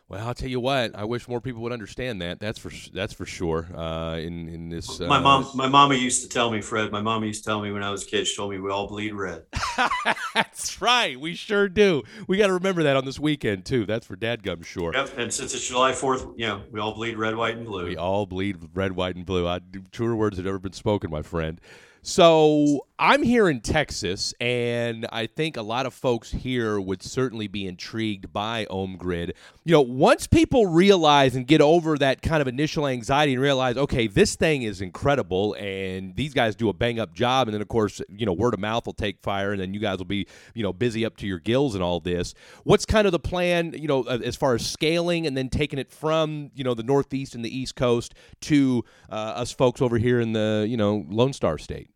well, 0.07 0.25
I'll 0.25 0.33
tell 0.33 0.49
you 0.49 0.59
what. 0.61 0.95
I 0.95 1.03
wish 1.03 1.27
more 1.27 1.41
people 1.41 1.61
would 1.63 1.73
understand 1.73 2.21
that. 2.21 2.39
That's 2.39 2.57
for 2.57 2.71
that's 2.93 3.13
for 3.13 3.25
sure. 3.25 3.67
Uh, 3.75 4.15
in 4.17 4.47
in 4.47 4.69
this, 4.69 5.01
uh, 5.01 5.07
My 5.07 5.19
mom, 5.19 5.47
my 5.53 5.67
mama 5.67 5.95
used 5.95 6.23
to 6.23 6.29
tell 6.29 6.49
me, 6.49 6.61
Fred. 6.61 6.91
My 6.91 7.01
mama 7.01 7.25
used 7.25 7.43
to 7.43 7.49
tell 7.49 7.61
me 7.61 7.71
when 7.71 7.83
I 7.83 7.91
was 7.91 8.03
a 8.03 8.05
kid. 8.05 8.25
She 8.25 8.35
told 8.37 8.51
me 8.51 8.59
we 8.59 8.71
all 8.71 8.87
bleed 8.87 9.13
red. 9.13 9.43
That's 10.33 10.81
right. 10.81 11.19
We 11.19 11.35
sure 11.35 11.67
do. 11.67 12.03
We 12.27 12.37
got 12.37 12.47
to 12.47 12.53
remember 12.53 12.83
that 12.83 12.95
on 12.95 13.03
this 13.03 13.19
weekend 13.19 13.65
too. 13.65 13.85
That's 13.85 14.05
for 14.07 14.15
dadgum 14.15 14.63
sure. 14.65 14.93
Yep. 14.93 15.17
And 15.17 15.33
since 15.33 15.53
it's 15.53 15.67
July 15.67 15.91
Fourth, 15.91 16.25
you 16.37 16.47
know, 16.47 16.63
we 16.71 16.79
all 16.79 16.93
bleed 16.93 17.17
red, 17.17 17.35
white, 17.35 17.57
and 17.57 17.65
blue. 17.65 17.85
We 17.87 17.97
all 17.97 18.25
bleed 18.25 18.57
red, 18.73 18.93
white, 18.93 19.15
and 19.17 19.25
blue. 19.25 19.45
I, 19.45 19.59
truer 19.91 20.15
words 20.15 20.37
have 20.37 20.45
never 20.45 20.59
been 20.59 20.71
spoken, 20.73 21.11
my 21.11 21.21
friend. 21.21 21.59
So 22.01 22.86
I'm 22.99 23.21
here 23.21 23.47
in 23.47 23.61
Texas, 23.61 24.33
and 24.41 25.05
I 25.11 25.27
think 25.27 25.55
a 25.55 25.61
lot 25.61 25.85
of 25.85 25.93
folks 25.93 26.31
here 26.31 26.79
would 26.79 27.03
certainly 27.03 27.47
be 27.47 27.67
intrigued 27.67 28.33
by 28.33 28.65
OhmGrid. 28.71 29.33
You 29.65 29.73
know, 29.73 29.81
once 29.81 30.25
people 30.25 30.65
realize 30.65 31.35
and 31.35 31.45
get 31.45 31.61
over 31.61 31.95
that 31.99 32.23
kind 32.23 32.41
of 32.41 32.47
initial 32.47 32.87
anxiety 32.87 33.33
and 33.33 33.41
realize, 33.41 33.77
okay, 33.77 34.07
this 34.07 34.35
thing 34.35 34.63
is 34.63 34.81
incredible, 34.81 35.53
and 35.59 36.15
these 36.15 36.33
guys 36.33 36.55
do 36.55 36.69
a 36.69 36.73
bang 36.73 36.99
up 36.99 37.13
job, 37.13 37.47
and 37.47 37.53
then 37.53 37.61
of 37.61 37.67
course, 37.67 38.01
you 38.09 38.25
know, 38.25 38.33
word 38.33 38.55
of 38.55 38.59
mouth 38.59 38.87
will 38.87 38.93
take 38.93 39.21
fire, 39.21 39.51
and 39.51 39.61
then 39.61 39.75
you 39.75 39.79
guys 39.79 39.99
will 39.99 40.05
be, 40.05 40.25
you 40.55 40.63
know, 40.63 40.73
busy 40.73 41.05
up 41.05 41.17
to 41.17 41.27
your 41.27 41.39
gills 41.39 41.75
and 41.75 41.83
all 41.83 41.99
this. 41.99 42.33
What's 42.63 42.87
kind 42.87 43.05
of 43.05 43.11
the 43.11 43.19
plan, 43.19 43.73
you 43.77 43.87
know, 43.87 44.05
as 44.05 44.35
far 44.35 44.55
as 44.55 44.65
scaling 44.65 45.27
and 45.27 45.37
then 45.37 45.49
taking 45.49 45.77
it 45.77 45.91
from, 45.91 46.49
you 46.55 46.63
know, 46.63 46.73
the 46.73 46.81
Northeast 46.81 47.35
and 47.35 47.45
the 47.45 47.55
East 47.55 47.75
Coast 47.75 48.15
to 48.41 48.83
uh, 49.11 49.13
us 49.13 49.51
folks 49.51 49.83
over 49.83 49.99
here 49.99 50.19
in 50.19 50.33
the, 50.33 50.65
you 50.67 50.77
know, 50.77 51.05
Lone 51.09 51.33
Star 51.33 51.59
State? 51.59 51.91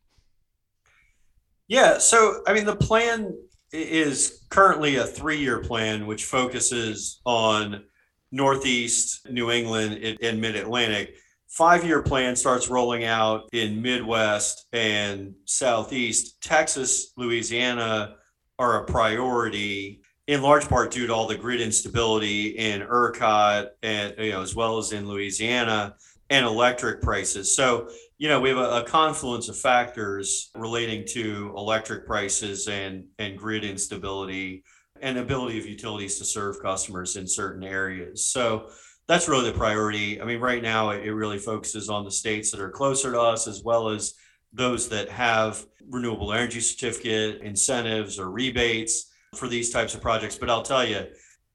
Yeah, 1.71 1.99
so 1.99 2.43
I 2.45 2.53
mean, 2.53 2.65
the 2.65 2.75
plan 2.75 3.33
is 3.71 4.45
currently 4.49 4.97
a 4.97 5.05
three-year 5.05 5.59
plan, 5.59 6.05
which 6.05 6.25
focuses 6.25 7.21
on 7.25 7.85
Northeast, 8.29 9.25
New 9.31 9.51
England, 9.51 10.03
and, 10.03 10.17
and 10.21 10.41
Mid-Atlantic. 10.41 11.15
Five-year 11.47 12.03
plan 12.03 12.35
starts 12.35 12.67
rolling 12.67 13.05
out 13.05 13.43
in 13.53 13.81
Midwest 13.81 14.65
and 14.73 15.33
Southeast. 15.45 16.41
Texas, 16.41 17.13
Louisiana 17.15 18.15
are 18.59 18.83
a 18.83 18.85
priority 18.85 20.01
in 20.27 20.41
large 20.41 20.67
part 20.67 20.91
due 20.91 21.07
to 21.07 21.13
all 21.13 21.25
the 21.25 21.37
grid 21.37 21.61
instability 21.61 22.47
in 22.49 22.81
ERCOT 22.81 23.69
and 23.81 24.13
you 24.17 24.31
know 24.31 24.41
as 24.41 24.53
well 24.53 24.77
as 24.77 24.91
in 24.91 25.07
Louisiana 25.07 25.95
and 26.31 26.45
electric 26.45 27.01
prices. 27.01 27.55
So 27.55 27.89
you 28.17 28.27
know, 28.27 28.39
we 28.39 28.49
have 28.49 28.59
a, 28.59 28.81
a 28.81 28.83
confluence 28.83 29.49
of 29.49 29.57
factors 29.57 30.51
relating 30.55 31.05
to 31.07 31.51
electric 31.57 32.05
prices 32.05 32.67
and, 32.67 33.05
and 33.17 33.35
grid 33.35 33.63
instability 33.63 34.63
and 35.01 35.17
ability 35.17 35.57
of 35.57 35.65
utilities 35.65 36.19
to 36.19 36.25
serve 36.25 36.61
customers 36.61 37.15
in 37.15 37.27
certain 37.27 37.63
areas. 37.63 38.27
So, 38.27 38.69
that's 39.07 39.27
really 39.27 39.51
the 39.51 39.57
priority. 39.57 40.21
I 40.21 40.25
mean, 40.25 40.39
right 40.39 40.61
now 40.61 40.91
it 40.91 41.09
really 41.09 41.39
focuses 41.39 41.89
on 41.89 42.05
the 42.05 42.11
states 42.11 42.51
that 42.51 42.61
are 42.61 42.69
closer 42.69 43.11
to 43.11 43.19
us 43.19 43.45
as 43.45 43.61
well 43.61 43.89
as 43.89 44.13
those 44.53 44.87
that 44.89 45.09
have 45.09 45.65
renewable 45.89 46.31
energy 46.31 46.61
certificate 46.61 47.41
incentives 47.41 48.19
or 48.19 48.31
rebates 48.31 49.11
for 49.35 49.49
these 49.49 49.71
types 49.71 49.95
of 49.95 50.01
projects. 50.01 50.37
But 50.37 50.49
I'll 50.49 50.61
tell 50.61 50.85
you, 50.85 51.07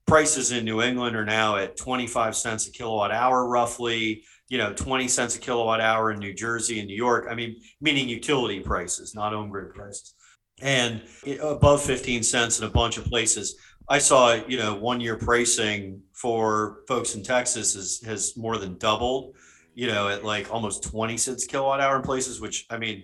prices 0.05 0.51
in 0.51 0.65
New 0.65 0.83
England 0.83 1.15
are 1.15 1.25
now 1.25 1.55
at 1.55 1.77
25 1.77 2.35
cents 2.35 2.67
a 2.67 2.71
kilowatt 2.71 3.11
hour, 3.11 3.47
roughly, 3.47 4.23
you 4.49 4.57
know, 4.57 4.73
20 4.73 5.07
cents 5.07 5.35
a 5.35 5.39
kilowatt 5.39 5.81
hour 5.81 6.11
in 6.11 6.19
New 6.19 6.33
Jersey 6.33 6.79
and 6.79 6.87
New 6.87 6.95
York. 6.95 7.27
I 7.29 7.35
mean, 7.35 7.57
meaning 7.81 8.07
utility 8.07 8.59
prices, 8.59 9.13
not 9.13 9.33
OhmGrid 9.33 9.73
prices. 9.73 10.13
And 10.61 11.03
above 11.41 11.83
15 11.83 12.23
cents 12.23 12.59
in 12.59 12.65
a 12.65 12.69
bunch 12.69 12.97
of 12.97 13.05
places. 13.05 13.57
I 13.89 13.99
saw, 13.99 14.33
you 14.47 14.57
know, 14.57 14.75
one 14.75 14.99
year 14.99 15.15
pricing 15.15 16.01
for 16.13 16.79
folks 16.87 17.15
in 17.15 17.23
Texas 17.23 17.75
is, 17.75 18.01
has 18.03 18.35
more 18.35 18.57
than 18.57 18.77
doubled, 18.77 19.35
you 19.75 19.87
know, 19.87 20.09
at 20.09 20.25
like 20.25 20.53
almost 20.53 20.83
20 20.83 21.15
cents 21.17 21.45
kilowatt 21.45 21.79
hour 21.79 21.95
in 21.95 22.01
places, 22.01 22.41
which 22.41 22.65
I 22.69 22.77
mean, 22.77 23.03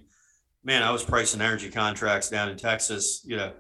man, 0.63 0.83
I 0.83 0.91
was 0.91 1.03
pricing 1.03 1.41
energy 1.41 1.69
contracts 1.69 2.29
down 2.29 2.49
in 2.49 2.57
Texas, 2.57 3.21
you 3.25 3.37
know, 3.37 3.53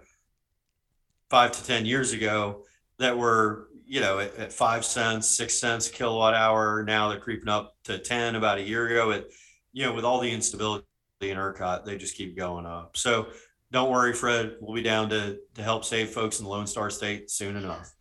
five 1.29 1.51
to 1.51 1.63
10 1.65 1.85
years 1.85 2.13
ago 2.13 2.63
that 2.99 3.17
were, 3.17 3.69
you 3.93 3.99
know, 3.99 4.17
at, 4.17 4.35
at 4.37 4.51
five 4.51 4.83
cents, 4.83 5.37
six 5.37 5.59
cents 5.59 5.87
kilowatt 5.87 6.33
hour. 6.33 6.83
Now 6.83 7.09
they're 7.09 7.19
creeping 7.19 7.47
up 7.47 7.75
to 7.83 7.99
10 7.99 8.33
about 8.33 8.57
a 8.57 8.63
year 8.63 8.87
ago. 8.87 9.11
It, 9.11 9.31
you 9.71 9.85
know, 9.85 9.93
with 9.93 10.03
all 10.03 10.19
the 10.19 10.31
instability 10.31 10.83
in 11.21 11.37
ERCOT, 11.37 11.85
they 11.85 11.95
just 11.95 12.17
keep 12.17 12.35
going 12.35 12.65
up. 12.65 12.97
So 12.97 13.27
don't 13.71 13.91
worry, 13.91 14.13
Fred. 14.13 14.55
We'll 14.61 14.73
be 14.73 14.81
down 14.81 15.09
to, 15.09 15.37
to 15.53 15.61
help 15.61 15.85
save 15.85 16.09
folks 16.09 16.39
in 16.39 16.45
the 16.45 16.49
Lone 16.49 16.65
Star 16.65 16.89
State 16.89 17.29
soon 17.29 17.55
enough. 17.55 17.93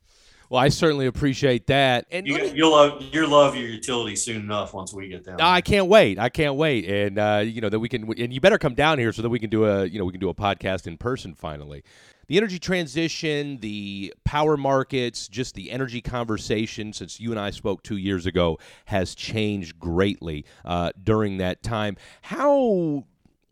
Well, 0.48 0.62
I 0.62 0.70
certainly 0.70 1.06
appreciate 1.06 1.66
that, 1.66 2.06
and 2.10 2.26
you, 2.26 2.52
will 2.56 2.72
love 2.72 3.02
you'll 3.10 3.30
love 3.30 3.56
your 3.56 3.68
utility 3.68 4.16
soon 4.16 4.36
enough 4.36 4.74
once 4.74 4.92
we 4.92 5.08
get 5.08 5.24
down. 5.24 5.40
I 5.40 5.62
can't 5.62 5.88
wait. 5.88 6.18
I 6.18 6.28
can't 6.28 6.56
wait, 6.56 6.84
and 6.84 7.18
uh, 7.18 7.42
you 7.42 7.62
know 7.62 7.70
that 7.70 7.80
we 7.80 7.88
can. 7.88 8.02
And 8.20 8.34
you 8.34 8.38
better 8.38 8.58
come 8.58 8.74
down 8.74 8.98
here 8.98 9.14
so 9.14 9.22
that 9.22 9.30
we 9.30 9.38
can 9.38 9.48
do 9.48 9.64
a 9.64 9.86
you 9.86 9.98
know 9.98 10.04
we 10.04 10.12
can 10.12 10.20
do 10.20 10.28
a 10.28 10.34
podcast 10.34 10.86
in 10.86 10.98
person 10.98 11.34
finally. 11.34 11.84
The 12.32 12.38
energy 12.38 12.58
transition, 12.58 13.58
the 13.58 14.14
power 14.24 14.56
markets, 14.56 15.28
just 15.28 15.54
the 15.54 15.70
energy 15.70 16.00
conversation 16.00 16.94
since 16.94 17.20
you 17.20 17.30
and 17.30 17.38
I 17.38 17.50
spoke 17.50 17.82
two 17.82 17.98
years 17.98 18.24
ago 18.24 18.58
has 18.86 19.14
changed 19.14 19.78
greatly 19.78 20.46
uh, 20.64 20.92
during 21.04 21.36
that 21.36 21.62
time. 21.62 21.98
How 22.22 23.04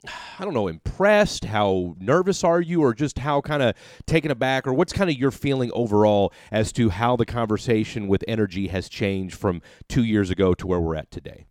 I 0.06 0.44
don't 0.46 0.54
know, 0.54 0.66
impressed? 0.66 1.44
How 1.44 1.94
nervous 2.00 2.42
are 2.42 2.62
you, 2.62 2.80
or 2.80 2.94
just 2.94 3.18
how 3.18 3.42
kind 3.42 3.62
of 3.62 3.74
taken 4.06 4.30
aback, 4.30 4.66
or 4.66 4.72
what's 4.72 4.94
kind 4.94 5.10
of 5.10 5.18
your 5.18 5.30
feeling 5.30 5.70
overall 5.74 6.32
as 6.50 6.72
to 6.72 6.88
how 6.88 7.16
the 7.16 7.26
conversation 7.26 8.08
with 8.08 8.24
energy 8.26 8.68
has 8.68 8.88
changed 8.88 9.36
from 9.36 9.60
two 9.90 10.04
years 10.04 10.30
ago 10.30 10.54
to 10.54 10.66
where 10.66 10.80
we're 10.80 10.96
at 10.96 11.10
today? 11.10 11.44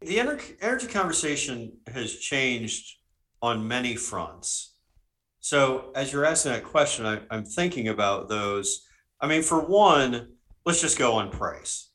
The 0.00 0.20
energy 0.20 0.86
conversation 0.86 1.78
has 1.92 2.14
changed 2.14 2.98
on 3.42 3.66
many 3.66 3.96
fronts. 3.96 4.71
So, 5.42 5.90
as 5.96 6.12
you're 6.12 6.24
asking 6.24 6.52
that 6.52 6.64
question, 6.64 7.04
I, 7.04 7.20
I'm 7.30 7.44
thinking 7.44 7.88
about 7.88 8.28
those. 8.28 8.86
I 9.20 9.26
mean, 9.26 9.42
for 9.42 9.60
one, 9.60 10.28
let's 10.64 10.80
just 10.80 10.98
go 10.98 11.14
on 11.14 11.30
price. 11.30 11.90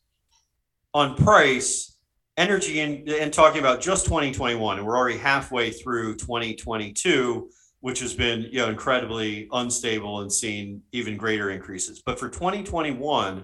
On 0.93 1.15
price, 1.15 1.97
energy 2.38 2.81
and, 2.81 3.07
and 3.10 3.33
talking 3.33 3.60
about 3.60 3.81
just 3.81 4.05
2021 4.05 4.77
and 4.77 4.86
we're 4.86 4.95
already 4.95 5.17
halfway 5.17 5.71
through 5.71 6.15
2022 6.15 7.49
which 7.79 7.99
has 7.99 8.13
been 8.13 8.43
you 8.51 8.60
know 8.60 8.69
incredibly 8.69 9.47
unstable 9.53 10.21
and 10.21 10.31
seen 10.31 10.81
even 10.91 11.17
greater 11.17 11.49
increases 11.49 12.03
but 12.05 12.19
for 12.19 12.29
2021 12.29 13.43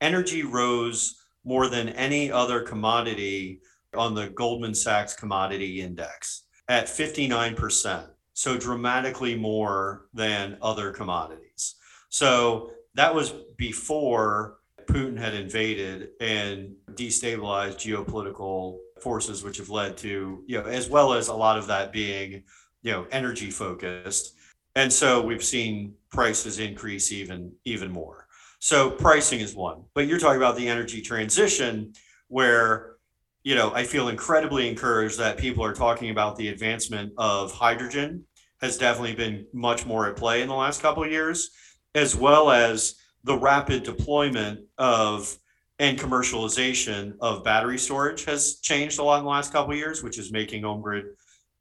energy 0.00 0.42
rose 0.42 1.22
more 1.44 1.68
than 1.68 1.90
any 1.90 2.32
other 2.32 2.62
commodity 2.62 3.60
on 3.94 4.14
the 4.14 4.30
goldman 4.30 4.74
sachs 4.74 5.14
commodity 5.14 5.82
index 5.82 6.44
at 6.68 6.86
59% 6.86 8.06
so 8.40 8.56
dramatically 8.56 9.34
more 9.34 10.06
than 10.14 10.56
other 10.62 10.92
commodities 10.92 11.76
so 12.08 12.72
that 12.94 13.14
was 13.14 13.34
before 13.56 14.60
Putin 14.86 15.16
had 15.16 15.34
invaded 15.34 16.10
and 16.20 16.74
destabilized 16.92 17.76
geopolitical 17.76 18.78
forces, 19.00 19.44
which 19.44 19.58
have 19.58 19.70
led 19.70 19.96
to, 19.98 20.42
you 20.46 20.58
know, 20.60 20.66
as 20.66 20.88
well 20.88 21.12
as 21.12 21.28
a 21.28 21.34
lot 21.34 21.56
of 21.56 21.68
that 21.68 21.92
being, 21.92 22.42
you 22.82 22.92
know, 22.92 23.06
energy 23.12 23.50
focused. 23.50 24.34
And 24.74 24.92
so 24.92 25.22
we've 25.22 25.44
seen 25.44 25.94
prices 26.10 26.58
increase 26.58 27.12
even 27.12 27.52
even 27.64 27.90
more. 27.90 28.26
So 28.58 28.90
pricing 28.90 29.40
is 29.40 29.54
one. 29.54 29.84
But 29.94 30.06
you're 30.06 30.18
talking 30.18 30.36
about 30.36 30.56
the 30.56 30.68
energy 30.68 31.00
transition 31.02 31.92
where 32.28 32.96
you 33.42 33.54
know, 33.54 33.72
I 33.74 33.84
feel 33.84 34.08
incredibly 34.08 34.68
encouraged 34.68 35.18
that 35.18 35.38
people 35.38 35.64
are 35.64 35.72
talking 35.72 36.10
about 36.10 36.36
the 36.36 36.48
advancement 36.48 37.12
of 37.16 37.50
hydrogen 37.50 38.24
has 38.60 38.76
definitely 38.76 39.14
been 39.14 39.46
much 39.52 39.86
more 39.86 40.06
at 40.06 40.16
play 40.16 40.42
in 40.42 40.48
the 40.48 40.54
last 40.54 40.82
couple 40.82 41.02
of 41.02 41.10
years, 41.10 41.50
as 41.94 42.14
well 42.14 42.50
as 42.50 42.96
the 43.24 43.36
rapid 43.36 43.82
deployment 43.82 44.60
of 44.78 45.36
and 45.78 45.98
commercialization 45.98 47.14
of 47.20 47.42
battery 47.42 47.78
storage 47.78 48.26
has 48.26 48.60
changed 48.60 48.98
a 48.98 49.02
lot 49.02 49.18
in 49.18 49.24
the 49.24 49.30
last 49.30 49.50
couple 49.50 49.72
of 49.72 49.78
years, 49.78 50.02
which 50.02 50.18
is 50.18 50.30
making 50.30 50.62
OhmGrid 50.62 51.04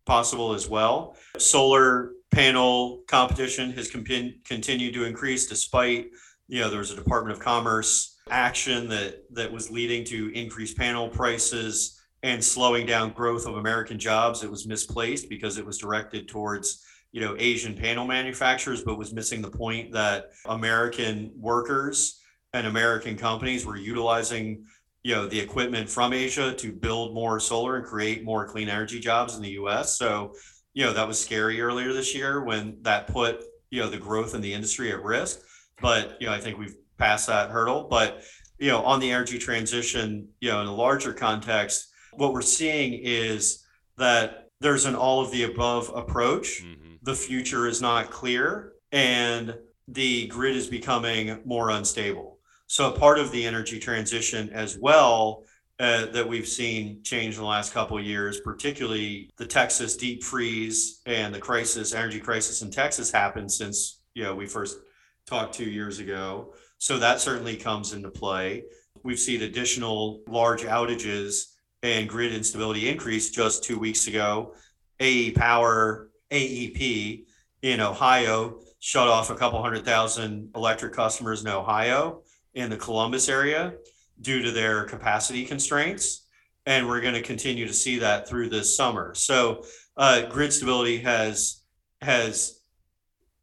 possible 0.05 0.53
as 0.53 0.67
well. 0.67 1.15
Solar 1.37 2.11
panel 2.31 3.01
competition 3.07 3.71
has 3.71 3.89
continued 3.89 4.93
to 4.93 5.05
increase 5.05 5.47
despite, 5.47 6.09
you 6.49 6.59
know, 6.59 6.69
there 6.69 6.79
was 6.79 6.91
a 6.91 6.95
Department 6.95 7.37
of 7.37 7.41
Commerce 7.41 8.17
action 8.29 8.89
that 8.89 9.23
that 9.31 9.49
was 9.49 9.71
leading 9.71 10.03
to 10.03 10.31
increased 10.33 10.77
panel 10.77 11.07
prices 11.07 12.01
and 12.21 12.43
slowing 12.43 12.85
down 12.85 13.11
growth 13.11 13.47
of 13.47 13.55
American 13.55 13.97
jobs. 13.97 14.43
It 14.43 14.51
was 14.51 14.67
misplaced 14.67 15.29
because 15.29 15.57
it 15.57 15.65
was 15.65 15.77
directed 15.77 16.27
towards 16.27 16.85
you 17.11 17.21
know 17.21 17.35
Asian 17.39 17.75
panel 17.75 18.05
manufacturers, 18.05 18.83
but 18.83 18.97
was 18.97 19.13
missing 19.13 19.41
the 19.41 19.49
point 19.49 19.91
that 19.93 20.31
American 20.45 21.31
workers 21.35 22.19
and 22.53 22.67
American 22.67 23.17
companies 23.17 23.65
were 23.65 23.77
utilizing 23.77 24.65
you 25.03 25.15
know 25.15 25.27
the 25.27 25.39
equipment 25.39 25.89
from 25.89 26.13
Asia 26.13 26.53
to 26.53 26.71
build 26.71 27.13
more 27.13 27.39
solar 27.39 27.77
and 27.77 27.85
create 27.85 28.23
more 28.23 28.47
clean 28.47 28.69
energy 28.69 28.99
jobs 28.99 29.35
in 29.35 29.41
the 29.41 29.51
U.S. 29.51 29.97
So 29.97 30.33
you 30.73 30.85
know 30.85 30.93
that 30.93 31.07
was 31.07 31.19
scary 31.19 31.61
earlier 31.61 31.93
this 31.93 32.13
year 32.13 32.43
when 32.43 32.77
that 32.81 33.07
put 33.07 33.43
you 33.69 33.81
know 33.81 33.89
the 33.89 33.97
growth 33.97 34.35
in 34.35 34.41
the 34.41 34.53
industry 34.53 34.91
at 34.91 35.03
risk. 35.03 35.39
But 35.81 36.17
you 36.19 36.27
know 36.27 36.33
I 36.33 36.39
think 36.39 36.57
we've 36.57 36.75
passed 36.97 37.27
that 37.27 37.49
hurdle. 37.49 37.87
But 37.89 38.21
you 38.59 38.67
know 38.67 38.83
on 38.83 38.99
the 38.99 39.11
energy 39.11 39.39
transition, 39.39 40.27
you 40.39 40.49
know 40.49 40.61
in 40.61 40.67
a 40.67 40.75
larger 40.75 41.13
context, 41.13 41.87
what 42.13 42.33
we're 42.33 42.41
seeing 42.41 42.93
is 42.93 43.65
that 43.97 44.49
there's 44.61 44.85
an 44.85 44.95
all 44.95 45.21
of 45.21 45.31
the 45.31 45.43
above 45.43 45.91
approach. 45.95 46.61
Mm-hmm 46.61 46.88
the 47.01 47.15
future 47.15 47.67
is 47.67 47.81
not 47.81 48.11
clear 48.11 48.73
and 48.91 49.55
the 49.87 50.27
grid 50.27 50.55
is 50.55 50.67
becoming 50.67 51.39
more 51.45 51.69
unstable. 51.71 52.39
So, 52.67 52.91
part 52.91 53.17
of 53.17 53.31
the 53.31 53.45
energy 53.45 53.79
transition 53.79 54.49
as 54.51 54.77
well 54.77 55.43
uh, 55.79 56.07
that 56.07 56.27
we've 56.27 56.47
seen 56.47 57.01
change 57.03 57.35
in 57.35 57.41
the 57.41 57.47
last 57.47 57.73
couple 57.73 57.97
of 57.97 58.03
years, 58.03 58.41
particularly 58.41 59.31
the 59.37 59.45
Texas 59.45 59.95
deep 59.95 60.23
freeze 60.23 61.01
and 61.05 61.33
the 61.33 61.39
crisis, 61.39 61.93
energy 61.93 62.19
crisis 62.19 62.61
in 62.61 62.69
Texas 62.69 63.11
happened 63.11 63.51
since 63.51 64.01
you 64.13 64.23
know 64.23 64.35
we 64.35 64.45
first 64.45 64.79
talked 65.25 65.55
two 65.55 65.69
years 65.69 65.99
ago. 65.99 66.53
So 66.77 66.99
that 66.99 67.19
certainly 67.19 67.55
comes 67.55 67.93
into 67.93 68.09
play. 68.09 68.63
We've 69.03 69.19
seen 69.19 69.41
additional 69.41 70.21
large 70.27 70.63
outages 70.63 71.53
and 71.81 72.09
grid 72.09 72.33
instability 72.33 72.89
increase 72.89 73.29
just 73.29 73.63
two 73.63 73.79
weeks 73.79 74.07
ago. 74.07 74.53
AE 74.99 75.31
Power 75.31 76.08
AEP 76.31 77.25
in 77.61 77.81
Ohio 77.81 78.61
shut 78.79 79.07
off 79.07 79.29
a 79.29 79.35
couple 79.35 79.61
hundred 79.61 79.85
thousand 79.85 80.51
electric 80.55 80.93
customers 80.93 81.41
in 81.41 81.49
Ohio 81.49 82.21
in 82.53 82.69
the 82.69 82.77
Columbus 82.77 83.29
area 83.29 83.73
due 84.21 84.41
to 84.41 84.51
their 84.51 84.85
capacity 84.85 85.45
constraints. 85.45 86.25
And 86.65 86.87
we're 86.87 87.01
going 87.01 87.13
to 87.13 87.21
continue 87.21 87.65
to 87.67 87.73
see 87.73 87.99
that 87.99 88.27
through 88.27 88.49
this 88.49 88.75
summer. 88.75 89.15
So 89.15 89.63
uh, 89.97 90.23
grid 90.27 90.53
stability 90.53 90.99
has 90.99 91.61
has 92.01 92.61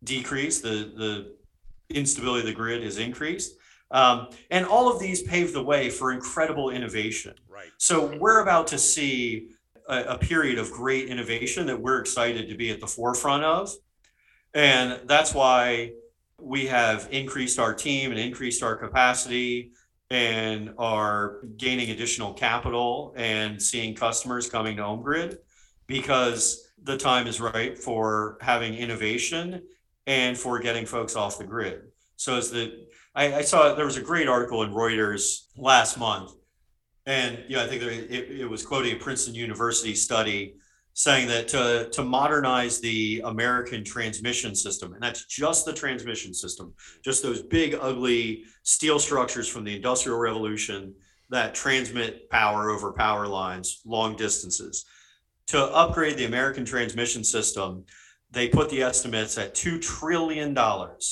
decreased. 0.04 0.62
The 0.62 0.92
the 0.96 1.36
instability 1.94 2.40
of 2.40 2.46
the 2.46 2.54
grid 2.54 2.82
has 2.82 2.98
increased. 2.98 3.56
Um, 3.90 4.28
and 4.50 4.66
all 4.66 4.90
of 4.90 4.98
these 4.98 5.22
pave 5.22 5.52
the 5.52 5.62
way 5.62 5.90
for 5.90 6.12
incredible 6.12 6.70
innovation. 6.70 7.34
Right. 7.48 7.68
So 7.78 8.16
we're 8.18 8.42
about 8.42 8.66
to 8.68 8.78
see 8.78 9.50
a, 9.88 10.02
a 10.04 10.18
period 10.18 10.58
of 10.58 10.70
great 10.70 11.08
innovation 11.08 11.66
that 11.66 11.80
we're 11.80 12.00
excited 12.00 12.48
to 12.48 12.56
be 12.56 12.70
at 12.70 12.80
the 12.80 12.86
forefront 12.86 13.44
of. 13.44 13.72
And 14.54 15.00
that's 15.06 15.34
why 15.34 15.92
we 16.40 16.66
have 16.66 17.08
increased 17.10 17.58
our 17.58 17.74
team 17.74 18.10
and 18.10 18.20
increased 18.20 18.62
our 18.62 18.76
capacity 18.76 19.72
and 20.10 20.72
are 20.78 21.38
gaining 21.56 21.90
additional 21.90 22.32
capital 22.32 23.14
and 23.16 23.60
seeing 23.60 23.94
customers 23.94 24.48
coming 24.48 24.76
to 24.76 24.82
OhmGrid 24.82 25.38
because 25.86 26.70
the 26.82 26.96
time 26.96 27.26
is 27.26 27.40
right 27.40 27.76
for 27.76 28.38
having 28.40 28.74
innovation 28.74 29.62
and 30.06 30.38
for 30.38 30.58
getting 30.60 30.86
folks 30.86 31.16
off 31.16 31.38
the 31.38 31.44
grid. 31.44 31.82
So 32.16 32.36
as 32.36 32.50
the 32.50 32.86
I, 33.14 33.36
I 33.36 33.40
saw 33.42 33.74
there 33.74 33.86
was 33.86 33.96
a 33.96 34.02
great 34.02 34.28
article 34.28 34.62
in 34.62 34.72
Reuters 34.72 35.46
last 35.56 35.98
month, 35.98 36.32
and 37.06 37.42
know 37.48 37.64
I 37.64 37.66
think 37.66 37.80
there, 37.80 37.90
it, 37.90 38.40
it 38.40 38.50
was 38.50 38.64
quoting 38.64 38.94
a 38.94 38.98
Princeton 38.98 39.34
University 39.34 39.94
study 39.94 40.56
saying 40.96 41.28
that 41.28 41.46
to, 41.46 41.88
to 41.92 42.02
modernize 42.02 42.80
the 42.80 43.20
American 43.26 43.84
transmission 43.84 44.54
system, 44.54 44.94
and 44.94 45.02
that's 45.02 45.26
just 45.26 45.66
the 45.66 45.72
transmission 45.72 46.32
system, 46.32 46.72
just 47.04 47.22
those 47.22 47.42
big, 47.42 47.76
ugly 47.78 48.44
steel 48.62 48.98
structures 48.98 49.46
from 49.46 49.62
the 49.62 49.76
Industrial 49.76 50.18
Revolution 50.18 50.94
that 51.28 51.54
transmit 51.54 52.30
power 52.30 52.70
over 52.70 52.94
power 52.94 53.26
lines 53.26 53.82
long 53.84 54.16
distances. 54.16 54.86
To 55.48 55.64
upgrade 55.64 56.16
the 56.16 56.24
American 56.24 56.64
transmission 56.64 57.22
system, 57.22 57.84
they 58.30 58.48
put 58.48 58.70
the 58.70 58.82
estimates 58.82 59.36
at 59.36 59.54
$2 59.54 59.82
trillion 59.82 60.54
to 60.54 61.04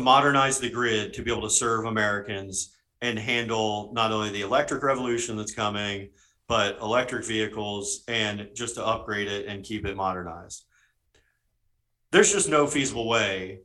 modernize 0.00 0.58
the 0.58 0.70
grid 0.70 1.12
to 1.12 1.22
be 1.22 1.30
able 1.30 1.42
to 1.42 1.50
serve 1.50 1.84
Americans 1.84 2.74
and 3.02 3.18
handle 3.18 3.90
not 3.92 4.12
only 4.12 4.30
the 4.30 4.40
electric 4.40 4.82
revolution 4.82 5.36
that's 5.36 5.52
coming, 5.52 6.08
but 6.48 6.78
electric 6.80 7.26
vehicles 7.26 8.04
and 8.08 8.48
just 8.54 8.76
to 8.76 8.86
upgrade 8.86 9.28
it 9.28 9.46
and 9.46 9.64
keep 9.64 9.84
it 9.84 9.96
modernized. 9.96 10.64
There's 12.12 12.32
just 12.32 12.48
no 12.48 12.66
feasible 12.66 13.08
way 13.08 13.60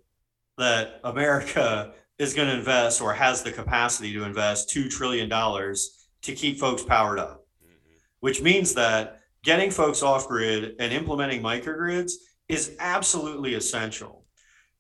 that 0.57 0.99
America 1.03 1.93
is 2.17 2.33
going 2.33 2.47
to 2.47 2.55
invest 2.55 2.99
or 2.99 3.13
has 3.13 3.43
the 3.43 3.51
capacity 3.51 4.11
to 4.13 4.23
invest 4.23 4.69
$2 4.69 4.89
trillion 4.89 5.29
to 5.29 6.33
keep 6.33 6.59
folks 6.59 6.81
powered 6.81 7.19
up, 7.19 7.45
mm-hmm. 7.63 7.93
which 8.21 8.41
means 8.41 8.73
that 8.73 9.19
getting 9.43 9.69
folks 9.69 10.01
off 10.01 10.27
grid 10.27 10.75
and 10.79 10.91
implementing 10.91 11.43
microgrids 11.43 12.13
is 12.49 12.75
absolutely 12.79 13.53
essential. 13.53 14.25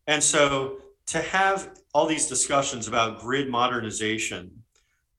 And 0.07 0.23
so 0.23 0.79
to 1.07 1.21
have 1.21 1.71
all 1.93 2.05
these 2.05 2.27
discussions 2.27 2.87
about 2.87 3.19
grid 3.19 3.49
modernization 3.49 4.51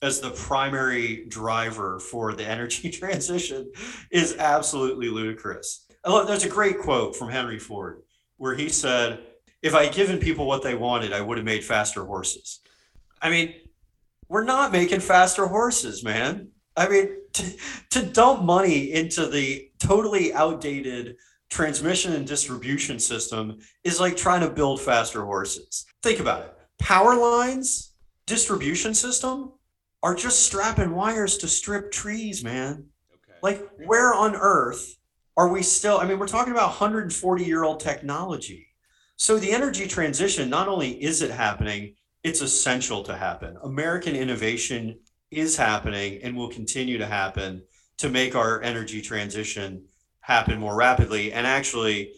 as 0.01 0.21
the 0.21 0.31
primary 0.31 1.25
driver 1.27 1.99
for 1.99 2.33
the 2.33 2.45
energy 2.49 2.91
transition 2.91 3.71
is 4.11 4.37
absolutely 4.39 5.09
ludicrous. 5.09 5.87
There's 6.05 6.45
a 6.45 6.49
great 6.49 6.79
quote 6.79 7.17
from 7.17 7.31
Henry 7.31 7.59
Ford 7.59 8.03
where 8.37 8.55
he 8.55 8.69
said, 8.69 9.21
If 9.63 9.75
I 9.75 9.85
would 9.85 9.95
given 9.95 10.19
people 10.19 10.47
what 10.47 10.63
they 10.63 10.75
wanted, 10.75 11.13
I 11.13 11.21
would 11.21 11.39
have 11.39 11.45
made 11.45 11.65
faster 11.65 12.05
horses. 12.05 12.61
I 13.21 13.31
mean, 13.31 13.55
we're 14.29 14.45
not 14.45 14.73
making 14.73 15.01
faster 15.01 15.47
horses, 15.47 16.05
man. 16.05 16.49
I 16.77 16.89
mean, 16.89 17.17
to, 17.33 17.57
to 17.91 18.03
dump 18.03 18.45
money 18.45 18.93
into 18.93 19.27
the 19.27 19.71
totally 19.81 20.33
outdated 20.33 21.17
transmission 21.51 22.13
and 22.13 22.27
distribution 22.27 22.99
system 22.99 23.59
is 23.85 24.01
like 24.01 24.17
trying 24.17 24.41
to 24.41 24.51
build 24.51 24.81
faster 24.81 25.25
horses. 25.25 25.87
Think 26.03 26.21
about 26.21 26.43
it 26.43 26.55
power 26.79 27.17
lines, 27.17 27.93
distribution 28.27 28.95
system, 28.95 29.53
are 30.03 30.15
just 30.15 30.45
strapping 30.47 30.95
wires 30.95 31.39
to 31.39 31.49
strip 31.49 31.91
trees, 31.91 32.45
man. 32.45 32.85
Okay. 33.13 33.39
Like, 33.43 33.69
where 33.85 34.15
on 34.15 34.37
earth 34.37 34.97
are 35.37 35.49
we 35.49 35.63
still? 35.63 35.99
I 35.99 36.07
mean, 36.07 36.19
we're 36.19 36.29
talking 36.29 36.53
about 36.53 36.69
140 36.69 37.45
year 37.45 37.65
old 37.65 37.81
technology. 37.81 38.67
So, 39.17 39.39
the 39.39 39.51
energy 39.51 39.89
transition, 39.89 40.49
not 40.49 40.69
only 40.69 41.03
is 41.03 41.23
it 41.23 41.31
happening, 41.31 41.95
it's 42.23 42.41
essential 42.41 43.03
to 43.05 43.17
happen. 43.17 43.57
American 43.63 44.15
innovation 44.15 44.99
is 45.31 45.57
happening 45.57 46.21
and 46.23 46.37
will 46.37 46.49
continue 46.49 46.99
to 46.99 47.07
happen 47.07 47.63
to 47.99 48.09
make 48.09 48.35
our 48.35 48.63
energy 48.63 49.03
transition 49.03 49.85
happen 50.29 50.61
more 50.61 50.77
rapidly. 50.77 51.33
And 51.33 51.45
actually, 51.47 52.13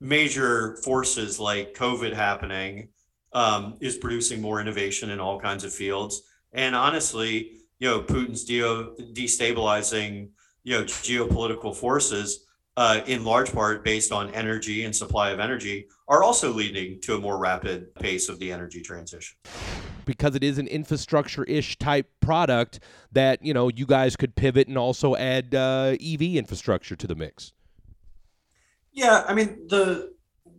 major 0.00 0.76
forces 0.84 1.40
like 1.40 1.74
COVID 1.74 2.12
happening 2.12 2.90
um, 3.32 3.76
is 3.80 3.96
producing 3.96 4.40
more 4.40 4.60
innovation 4.60 5.10
in 5.10 5.18
all 5.18 5.40
kinds 5.40 5.64
of 5.64 5.72
fields 5.72 6.22
and 6.52 6.74
honestly, 6.74 7.52
you 7.78 7.88
know, 7.88 8.02
Putin's 8.02 8.44
de- 8.44 9.12
destabilizing, 9.12 10.30
you 10.64 10.78
know, 10.78 10.84
geopolitical 10.84 11.74
forces, 11.74 12.46
uh, 12.76 13.00
in 13.06 13.24
large 13.24 13.52
part 13.52 13.84
based 13.84 14.12
on 14.12 14.32
energy 14.34 14.84
and 14.84 14.94
supply 14.94 15.30
of 15.30 15.40
energy, 15.40 15.86
are 16.08 16.22
also 16.22 16.52
leading 16.52 17.00
to 17.02 17.14
a 17.14 17.18
more 17.18 17.38
rapid 17.38 17.94
pace 17.96 18.28
of 18.28 18.38
the 18.38 18.52
energy 18.52 18.80
transition. 18.80 19.36
Because 20.04 20.34
it 20.34 20.42
is 20.42 20.58
an 20.58 20.66
infrastructure-ish 20.66 21.78
type 21.78 22.08
product 22.20 22.80
that 23.12 23.44
you 23.44 23.54
know 23.54 23.68
you 23.68 23.86
guys 23.86 24.16
could 24.16 24.34
pivot 24.34 24.68
and 24.68 24.78
also 24.78 25.14
add 25.16 25.54
uh, 25.54 25.96
EV 26.00 26.22
infrastructure 26.36 26.96
to 26.96 27.06
the 27.06 27.14
mix. 27.14 27.52
Yeah, 28.92 29.24
I 29.28 29.34
mean 29.34 29.66
the 29.68 30.12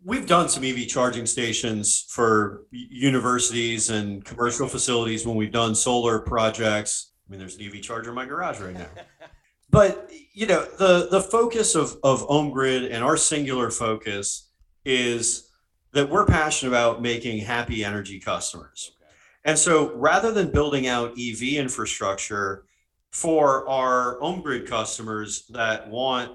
we've 0.04 0.28
done 0.28 0.50
some 0.50 0.64
EV 0.64 0.88
charging 0.88 1.26
stations 1.26 2.06
for 2.10 2.64
universities 2.72 3.90
and 3.90 4.24
commercial 4.26 4.68
facilities 4.68 5.26
when 5.26 5.36
we've 5.36 5.52
done 5.52 5.76
solar 5.76 6.20
projects. 6.20 7.12
I 7.28 7.32
mean, 7.32 7.40
there's 7.40 7.58
an 7.58 7.66
EV 7.66 7.82
charger 7.82 8.10
in 8.10 8.16
my 8.16 8.26
garage 8.26 8.60
right 8.60 8.74
now. 8.74 8.88
but 9.72 10.10
you 10.34 10.46
know, 10.46 10.66
the 10.78 11.08
the 11.10 11.22
focus 11.22 11.76
of 11.76 11.98
of 12.04 12.28
OhmGrid 12.28 12.92
and 12.92 13.04
our 13.04 13.18
singular 13.18 13.72
focus 13.72 14.50
is 14.86 15.50
that 15.94 16.10
we're 16.10 16.26
passionate 16.26 16.72
about 16.72 17.02
making 17.02 17.40
happy 17.40 17.84
energy 17.84 18.20
customers. 18.20 18.96
And 19.44 19.58
so 19.58 19.94
rather 19.96 20.32
than 20.32 20.52
building 20.52 20.88
out 20.88 21.18
EV 21.20 21.56
infrastructure 21.56 22.66
for 23.12 23.68
our 23.68 24.20
OhmGrid 24.20 24.68
customers 24.68 25.46
that 25.50 25.90
want 25.90 26.32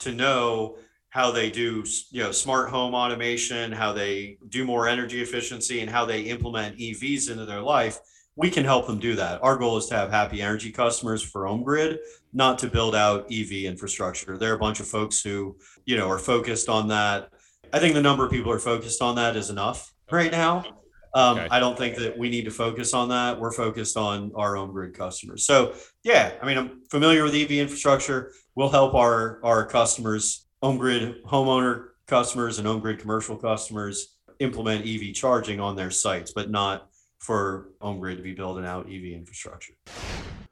to 0.00 0.12
know 0.12 0.78
how 1.10 1.30
they 1.30 1.50
do 1.50 1.84
you 2.10 2.22
know 2.22 2.30
smart 2.30 2.68
home 2.68 2.94
automation 2.94 3.72
how 3.72 3.92
they 3.92 4.38
do 4.48 4.64
more 4.64 4.86
energy 4.86 5.22
efficiency 5.22 5.80
and 5.80 5.90
how 5.90 6.04
they 6.04 6.22
implement 6.22 6.76
evs 6.78 7.30
into 7.30 7.44
their 7.44 7.62
life 7.62 7.98
we 8.38 8.50
can 8.50 8.64
help 8.64 8.86
them 8.86 8.98
do 8.98 9.14
that 9.16 9.42
our 9.42 9.56
goal 9.56 9.76
is 9.76 9.86
to 9.86 9.94
have 9.94 10.10
happy 10.10 10.40
energy 10.40 10.70
customers 10.70 11.22
for 11.22 11.42
OhmGrid, 11.42 11.98
not 12.32 12.58
to 12.60 12.68
build 12.68 12.94
out 12.94 13.26
ev 13.30 13.50
infrastructure 13.50 14.38
there 14.38 14.52
are 14.52 14.56
a 14.56 14.58
bunch 14.58 14.80
of 14.80 14.86
folks 14.86 15.20
who 15.20 15.56
you 15.84 15.96
know 15.96 16.08
are 16.08 16.18
focused 16.18 16.68
on 16.68 16.88
that 16.88 17.30
i 17.72 17.78
think 17.78 17.94
the 17.94 18.02
number 18.02 18.24
of 18.24 18.30
people 18.30 18.50
who 18.50 18.56
are 18.56 18.60
focused 18.60 19.02
on 19.02 19.16
that 19.16 19.36
is 19.36 19.50
enough 19.50 19.92
right 20.10 20.32
now 20.32 20.64
um, 21.14 21.38
okay. 21.38 21.48
I 21.50 21.58
don't 21.58 21.76
think 21.76 21.96
that 21.96 22.16
we 22.18 22.28
need 22.28 22.44
to 22.44 22.50
focus 22.50 22.92
on 22.92 23.08
that. 23.08 23.40
We're 23.40 23.50
focused 23.50 23.96
on 23.96 24.30
our 24.34 24.56
own 24.56 24.72
grid 24.72 24.94
customers. 24.94 25.46
So 25.46 25.74
yeah, 26.04 26.32
I 26.42 26.46
mean, 26.46 26.58
I'm 26.58 26.82
familiar 26.90 27.24
with 27.24 27.34
EV 27.34 27.52
infrastructure. 27.52 28.32
We'll 28.54 28.68
help 28.68 28.94
our 28.94 29.40
our 29.42 29.64
customers 29.66 30.46
OhmGrid 30.62 31.22
homeowner 31.22 31.88
customers 32.06 32.58
and 32.58 32.66
OhmGrid 32.66 32.98
commercial 32.98 33.36
customers 33.36 34.16
implement 34.38 34.86
EV 34.86 35.14
charging 35.14 35.60
on 35.60 35.76
their 35.76 35.90
sites, 35.90 36.32
but 36.32 36.50
not 36.50 36.88
for 37.18 37.70
OhmGrid 37.80 38.16
to 38.16 38.22
be 38.22 38.32
building 38.32 38.64
out 38.64 38.86
EV 38.86 39.12
infrastructure. 39.12 39.74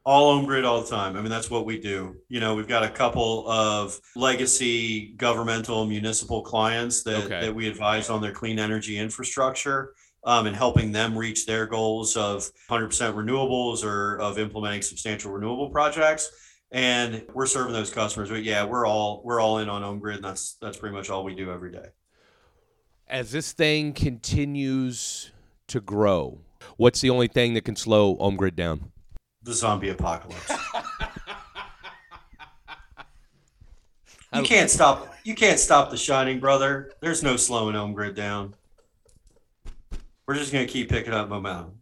All 0.04 0.40
OhmGrid 0.40 0.64
all 0.64 0.82
the 0.82 0.88
time. 0.88 1.16
I 1.16 1.20
mean, 1.20 1.30
that's 1.30 1.50
what 1.50 1.66
we 1.66 1.80
do. 1.80 2.16
You 2.28 2.40
know, 2.40 2.54
we've 2.54 2.68
got 2.68 2.84
a 2.84 2.88
couple 2.88 3.48
of 3.48 3.98
legacy 4.14 5.14
governmental 5.16 5.86
municipal 5.86 6.42
clients 6.42 7.02
that, 7.04 7.24
okay. 7.24 7.40
that 7.40 7.54
we 7.54 7.68
advise 7.68 8.10
on 8.10 8.20
their 8.20 8.32
clean 8.32 8.58
energy 8.58 8.98
infrastructure. 8.98 9.94
Um, 10.24 10.48
and 10.48 10.56
helping 10.56 10.90
them 10.90 11.16
reach 11.16 11.46
their 11.46 11.66
goals 11.66 12.16
of 12.16 12.50
100% 12.68 12.88
renewables 13.14 13.84
or 13.84 14.18
of 14.18 14.40
implementing 14.40 14.82
substantial 14.82 15.30
renewable 15.30 15.70
projects 15.70 16.32
and 16.72 17.24
we're 17.32 17.46
serving 17.46 17.72
those 17.72 17.90
customers. 17.90 18.28
But 18.28 18.42
yeah, 18.42 18.64
we're 18.64 18.86
all 18.86 19.22
we're 19.24 19.40
all 19.40 19.58
in 19.58 19.68
on 19.68 19.82
OhmGrid, 19.82 20.16
and 20.16 20.24
that's 20.24 20.56
that's 20.60 20.76
pretty 20.76 20.94
much 20.94 21.10
all 21.10 21.24
we 21.24 21.34
do 21.34 21.50
every 21.50 21.72
day. 21.72 21.86
As 23.08 23.30
this 23.30 23.52
thing 23.52 23.92
continues 23.92 25.30
to 25.68 25.80
grow, 25.80 26.40
what's 26.76 27.00
the 27.00 27.10
only 27.10 27.28
thing 27.28 27.54
that 27.54 27.64
can 27.64 27.76
slow 27.76 28.16
OhmGrid 28.16 28.56
down? 28.56 28.92
The 29.42 29.54
zombie 29.54 29.90
apocalypse. 29.90 30.50
you 34.34 34.42
can't 34.42 34.70
stop. 34.70 35.14
You 35.24 35.34
can't 35.34 35.58
stop 35.58 35.90
the 35.90 35.96
shining, 35.96 36.40
brother. 36.40 36.92
There's 37.00 37.22
no 37.22 37.36
slowing 37.36 37.74
OhmGrid 37.74 38.14
down. 38.14 38.54
We're 40.26 40.34
just 40.34 40.52
gonna 40.52 40.66
keep 40.66 40.88
picking 40.88 41.12
up 41.12 41.28
momentum. 41.28 41.78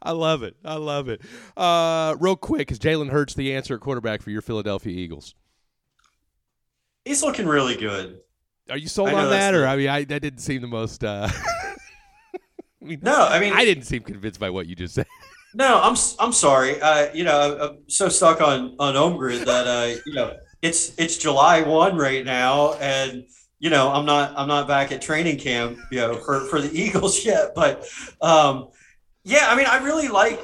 I 0.00 0.12
love 0.12 0.42
it. 0.42 0.56
I 0.64 0.74
love 0.76 1.08
it. 1.08 1.20
Uh, 1.56 2.16
real 2.18 2.36
quick, 2.36 2.72
is 2.72 2.78
Jalen 2.78 3.10
Hurts 3.10 3.34
the 3.34 3.54
answer 3.54 3.74
at 3.74 3.80
quarterback 3.80 4.22
for 4.22 4.30
your 4.30 4.42
Philadelphia 4.42 4.92
Eagles? 4.92 5.34
He's 7.04 7.22
looking 7.22 7.46
really 7.46 7.76
good. 7.76 8.20
Are 8.70 8.76
you 8.76 8.88
sold 8.88 9.10
on 9.10 9.30
that, 9.30 9.54
or 9.54 9.66
I 9.66 9.76
mean, 9.76 9.88
I, 9.88 10.04
that 10.04 10.22
didn't 10.22 10.40
seem 10.40 10.62
the 10.62 10.68
most. 10.68 11.04
Uh, 11.04 11.28
I 12.82 12.84
mean, 12.84 12.98
no, 13.02 13.14
I 13.14 13.38
mean, 13.38 13.52
I 13.52 13.64
didn't 13.64 13.84
seem 13.84 14.02
convinced 14.02 14.40
by 14.40 14.50
what 14.50 14.66
you 14.66 14.74
just 14.74 14.94
said. 14.94 15.06
No, 15.54 15.82
I'm 15.82 15.96
I'm 16.18 16.32
sorry. 16.32 16.80
Uh, 16.80 17.12
you 17.12 17.24
know, 17.24 17.58
I'm 17.60 17.78
so 17.86 18.08
stuck 18.08 18.40
on 18.40 18.74
on 18.78 18.94
OhmGrid 18.94 19.44
that 19.44 19.66
uh, 19.66 20.00
you 20.06 20.14
know 20.14 20.34
it's 20.62 20.94
it's 20.98 21.18
July 21.18 21.60
one 21.60 21.94
right 21.98 22.24
now, 22.24 22.72
and 22.74 23.24
you 23.58 23.68
know 23.68 23.90
I'm 23.90 24.06
not 24.06 24.32
I'm 24.34 24.48
not 24.48 24.66
back 24.66 24.92
at 24.92 25.02
training 25.02 25.38
camp, 25.38 25.78
you 25.90 25.98
know, 25.98 26.14
for 26.14 26.46
for 26.46 26.62
the 26.62 26.72
Eagles 26.82 27.22
yet. 27.22 27.54
But 27.54 27.86
um, 28.22 28.68
yeah, 29.24 29.48
I 29.50 29.54
mean, 29.54 29.66
I 29.66 29.84
really 29.84 30.08
like 30.08 30.40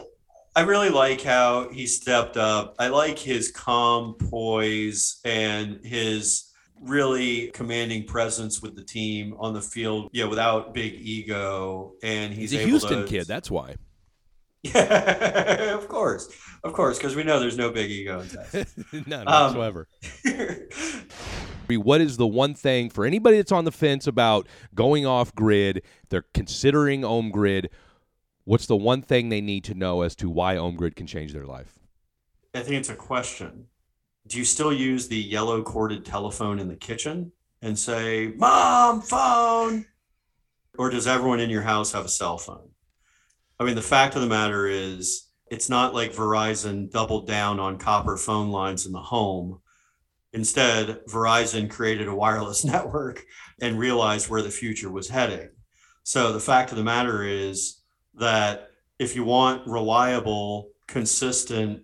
I 0.55 0.63
really 0.63 0.91
like 0.91 1.23
how 1.23 1.71
he 1.71 1.87
stepped 1.87 2.37
up. 2.37 2.75
I 2.79 2.89
like 2.89 3.19
his 3.19 3.51
calm 3.51 4.15
poise 4.29 5.21
and 5.25 5.81
his 5.85 6.48
really 6.81 7.49
commanding 7.49 8.05
presence 8.05 8.63
with 8.63 8.77
the 8.77 8.85
team 8.85 9.35
on 9.39 9.55
the 9.55 9.63
field, 9.63 10.11
yeah, 10.13 10.25
without 10.25 10.75
big 10.75 10.95
ego. 10.95 11.95
And 12.03 12.33
he's, 12.33 12.51
He's 12.51 12.63
a 12.63 12.67
Houston 12.67 13.03
to, 13.03 13.07
kid. 13.07 13.27
That's 13.27 13.51
why. 13.51 13.77
Yeah, 14.63 15.75
of 15.75 15.89
course, 15.89 16.29
of 16.65 16.73
course, 16.73 16.99
because 16.99 17.15
we 17.15 17.23
know 17.23 17.39
there's 17.39 17.57
no 17.57 17.71
big 17.71 17.91
ego 17.91 18.21
in 18.21 18.29
Texas. 18.29 18.75
None 19.07 19.29
Um, 19.29 19.45
whatsoever. 19.55 19.89
What 21.69 22.01
is 22.01 22.17
the 22.17 22.27
one 22.27 22.55
thing 22.55 22.89
for 22.91 23.05
anybody 23.05 23.37
that's 23.37 23.53
on 23.53 23.65
the 23.65 23.73
fence 23.73 24.07
about 24.07 24.49
going 24.75 25.07
off 25.07 25.35
grid, 25.35 25.83
they're 26.09 26.25
considering 26.35 27.03
OhmGrid, 27.03 27.67
what's 28.45 28.67
the 28.67 28.77
one 28.77 29.03
thing 29.03 29.29
they 29.29 29.43
need 29.43 29.65
to 29.65 29.75
know 29.75 30.03
as 30.03 30.17
to 30.17 30.31
why 30.31 30.57
OhmGrid 30.57 30.97
can 30.97 31.07
change 31.07 31.33
their 31.33 31.45
life? 31.45 31.79
I 32.55 32.61
think 32.61 32.77
it's 32.77 32.89
a 32.89 32.97
question. 32.97 33.67
Do 34.29 34.37
you 34.37 34.45
still 34.45 34.75
use 34.75 35.09
the 35.09 35.17
yellow 35.17 35.63
corded 35.63 36.05
telephone 36.05 36.59
in 36.59 36.69
the 36.69 36.77
kitchen 36.77 37.33
and 37.63 37.79
say, 37.79 38.35
Mom, 38.37 39.01
phone? 39.01 39.87
Or 40.77 40.91
does 40.91 41.07
everyone 41.07 41.41
in 41.41 41.49
your 41.49 41.63
house 41.63 41.93
have 41.93 42.05
a 42.05 42.11
cell 42.11 42.37
phone? 42.37 42.69
I 43.59 43.65
mean, 43.65 43.75
the 43.75 43.83
fact 43.83 44.15
of 44.17 44.21
the 44.21 44.29
matter 44.29 44.67
is, 44.67 45.31
it's 45.51 45.71
not 45.71 45.95
like 45.95 46.13
Verizon 46.13 46.91
doubled 46.91 47.27
down 47.27 47.59
on 47.59 47.79
copper 47.79 48.19
phone 48.19 48.51
lines 48.51 48.85
in 48.85 48.93
the 48.93 49.01
home. 49.01 49.61
Instead, 50.35 51.01
Verizon 51.07 51.71
created 51.71 52.07
a 52.07 52.15
wireless 52.15 52.65
network 52.67 53.25
and 53.63 53.79
realized 53.79 54.29
where 54.29 54.43
the 54.43 54.51
future 54.51 54.91
was 54.91 55.09
heading. 55.09 55.49
So 56.03 56.33
the 56.33 56.41
fact 56.41 56.71
of 56.71 56.77
the 56.77 56.85
matter 56.85 57.23
is 57.23 57.81
that 58.15 58.69
if 58.99 59.17
you 59.17 59.25
want 59.25 59.67
reliable, 59.67 60.69
consistent 60.87 61.83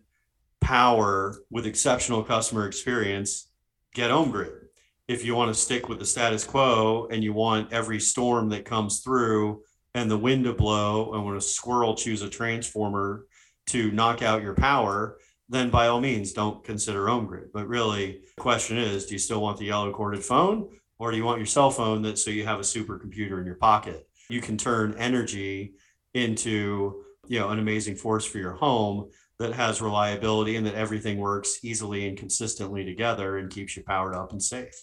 power 0.64 1.36
with 1.50 1.66
exceptional 1.66 2.24
customer 2.24 2.66
experience, 2.66 3.50
get 3.92 4.10
home 4.10 4.32
OhmGrid. 4.32 4.60
If 5.06 5.22
you 5.22 5.34
want 5.34 5.54
to 5.54 5.60
stick 5.60 5.90
with 5.90 5.98
the 5.98 6.06
status 6.06 6.42
quo 6.42 7.06
and 7.10 7.22
you 7.22 7.34
want 7.34 7.72
every 7.72 8.00
storm 8.00 8.48
that 8.48 8.64
comes 8.64 9.00
through 9.00 9.62
and 9.94 10.10
the 10.10 10.16
wind 10.16 10.44
to 10.44 10.54
blow, 10.54 11.12
and 11.12 11.24
when 11.24 11.36
a 11.36 11.40
squirrel 11.40 11.94
chews 11.94 12.22
a 12.22 12.30
transformer 12.30 13.26
to 13.66 13.92
knock 13.92 14.22
out 14.22 14.42
your 14.42 14.54
power, 14.54 15.18
then 15.50 15.68
by 15.68 15.88
all 15.88 16.00
means 16.00 16.32
don't 16.32 16.64
consider 16.64 17.06
home 17.06 17.28
OhmGrid. 17.28 17.48
But 17.52 17.68
really, 17.68 18.22
the 18.34 18.42
question 18.42 18.78
is, 18.78 19.04
do 19.04 19.12
you 19.12 19.18
still 19.18 19.42
want 19.42 19.58
the 19.58 19.66
yellow 19.66 19.92
corded 19.92 20.24
phone 20.24 20.70
or 20.98 21.10
do 21.10 21.18
you 21.18 21.24
want 21.24 21.38
your 21.38 21.46
cell 21.46 21.70
phone 21.70 22.00
that 22.02 22.18
so 22.18 22.30
you 22.30 22.46
have 22.46 22.58
a 22.58 22.62
supercomputer 22.62 23.38
in 23.38 23.44
your 23.44 23.56
pocket? 23.56 24.08
You 24.30 24.40
can 24.40 24.56
turn 24.56 24.94
energy 24.96 25.74
into 26.14 27.04
you 27.26 27.38
know 27.38 27.50
an 27.50 27.58
amazing 27.58 27.96
force 27.96 28.24
for 28.24 28.38
your 28.38 28.52
home 28.52 29.10
that 29.38 29.52
has 29.52 29.82
reliability 29.82 30.56
and 30.56 30.66
that 30.66 30.74
everything 30.74 31.18
works 31.18 31.58
easily 31.64 32.08
and 32.08 32.16
consistently 32.16 32.84
together 32.84 33.38
and 33.38 33.50
keeps 33.50 33.76
you 33.76 33.82
powered 33.82 34.14
up 34.14 34.32
and 34.32 34.42
safe. 34.42 34.74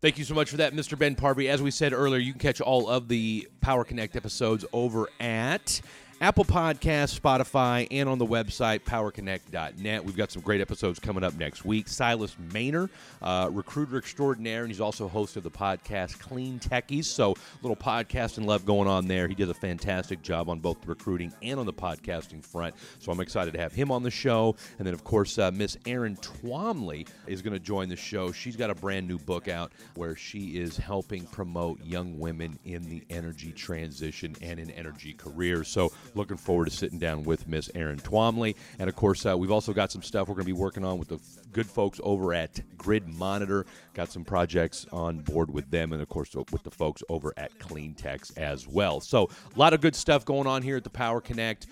Thank 0.00 0.18
you 0.18 0.24
so 0.24 0.34
much 0.34 0.50
for 0.50 0.56
that, 0.56 0.74
Mr. 0.74 0.98
Ben 0.98 1.14
Parvey. 1.14 1.48
As 1.48 1.62
we 1.62 1.70
said 1.70 1.92
earlier, 1.92 2.18
you 2.18 2.32
can 2.32 2.40
catch 2.40 2.60
all 2.60 2.88
of 2.88 3.08
the 3.08 3.48
Power 3.60 3.84
Connect 3.84 4.16
episodes 4.16 4.64
over 4.72 5.08
at 5.20 5.80
Apple 6.22 6.44
Podcasts, 6.44 7.18
Spotify, 7.18 7.88
and 7.90 8.08
on 8.08 8.16
the 8.16 8.24
website, 8.24 8.84
powerconnect.net. 8.84 10.04
We've 10.04 10.16
got 10.16 10.30
some 10.30 10.40
great 10.40 10.60
episodes 10.60 11.00
coming 11.00 11.24
up 11.24 11.34
next 11.34 11.64
week. 11.64 11.88
Silas 11.88 12.36
Maynor, 12.52 12.90
uh, 13.20 13.50
recruiter 13.50 13.98
extraordinaire, 13.98 14.60
and 14.60 14.68
he's 14.68 14.80
also 14.80 15.08
host 15.08 15.36
of 15.36 15.42
the 15.42 15.50
podcast 15.50 16.20
Clean 16.20 16.60
Techies. 16.60 17.06
So, 17.06 17.34
little 17.60 17.74
podcasting 17.74 18.44
love 18.44 18.64
going 18.64 18.86
on 18.86 19.08
there. 19.08 19.26
He 19.26 19.34
does 19.34 19.48
a 19.48 19.54
fantastic 19.54 20.22
job 20.22 20.48
on 20.48 20.60
both 20.60 20.80
the 20.80 20.86
recruiting 20.86 21.32
and 21.42 21.58
on 21.58 21.66
the 21.66 21.72
podcasting 21.72 22.44
front. 22.44 22.76
So, 23.00 23.10
I'm 23.10 23.18
excited 23.18 23.52
to 23.54 23.58
have 23.58 23.72
him 23.72 23.90
on 23.90 24.04
the 24.04 24.10
show. 24.12 24.54
And 24.78 24.86
then, 24.86 24.94
of 24.94 25.02
course, 25.02 25.40
uh, 25.40 25.50
Miss 25.50 25.76
Erin 25.86 26.16
Twomley 26.18 27.08
is 27.26 27.42
going 27.42 27.54
to 27.54 27.58
join 27.58 27.88
the 27.88 27.96
show. 27.96 28.30
She's 28.30 28.54
got 28.54 28.70
a 28.70 28.76
brand 28.76 29.08
new 29.08 29.18
book 29.18 29.48
out 29.48 29.72
where 29.96 30.14
she 30.14 30.60
is 30.60 30.76
helping 30.76 31.24
promote 31.26 31.84
young 31.84 32.16
women 32.20 32.60
in 32.64 32.88
the 32.88 33.02
energy 33.10 33.50
transition 33.50 34.36
and 34.40 34.60
in 34.60 34.70
energy 34.70 35.14
careers. 35.14 35.66
So, 35.66 35.90
looking 36.14 36.36
forward 36.36 36.66
to 36.66 36.70
sitting 36.70 36.98
down 36.98 37.24
with 37.24 37.48
Miss 37.48 37.70
Erin 37.74 37.98
Twomley. 37.98 38.56
And 38.78 38.88
of 38.88 38.96
course, 38.96 39.24
uh, 39.26 39.36
we've 39.36 39.50
also 39.50 39.72
got 39.72 39.92
some 39.92 40.02
stuff 40.02 40.28
we're 40.28 40.34
going 40.34 40.46
to 40.46 40.52
be 40.54 40.60
working 40.60 40.84
on 40.84 40.98
with 40.98 41.08
the 41.08 41.18
good 41.52 41.66
folks 41.66 42.00
over 42.02 42.34
at 42.34 42.60
Grid 42.76 43.08
Monitor. 43.08 43.66
Got 43.94 44.10
some 44.10 44.24
projects 44.24 44.86
on 44.92 45.18
board 45.18 45.52
with 45.52 45.70
them, 45.70 45.92
and 45.92 46.02
of 46.02 46.08
course, 46.08 46.34
with 46.34 46.62
the 46.62 46.70
folks 46.70 47.02
over 47.08 47.32
at 47.36 47.58
Clean 47.58 47.94
Techs 47.94 48.30
as 48.36 48.66
well. 48.66 49.00
So, 49.00 49.28
a 49.54 49.58
lot 49.58 49.74
of 49.74 49.80
good 49.80 49.94
stuff 49.94 50.24
going 50.24 50.46
on 50.46 50.62
here 50.62 50.76
at 50.76 50.84
the 50.84 50.90
Power 50.90 51.20
Connect. 51.20 51.66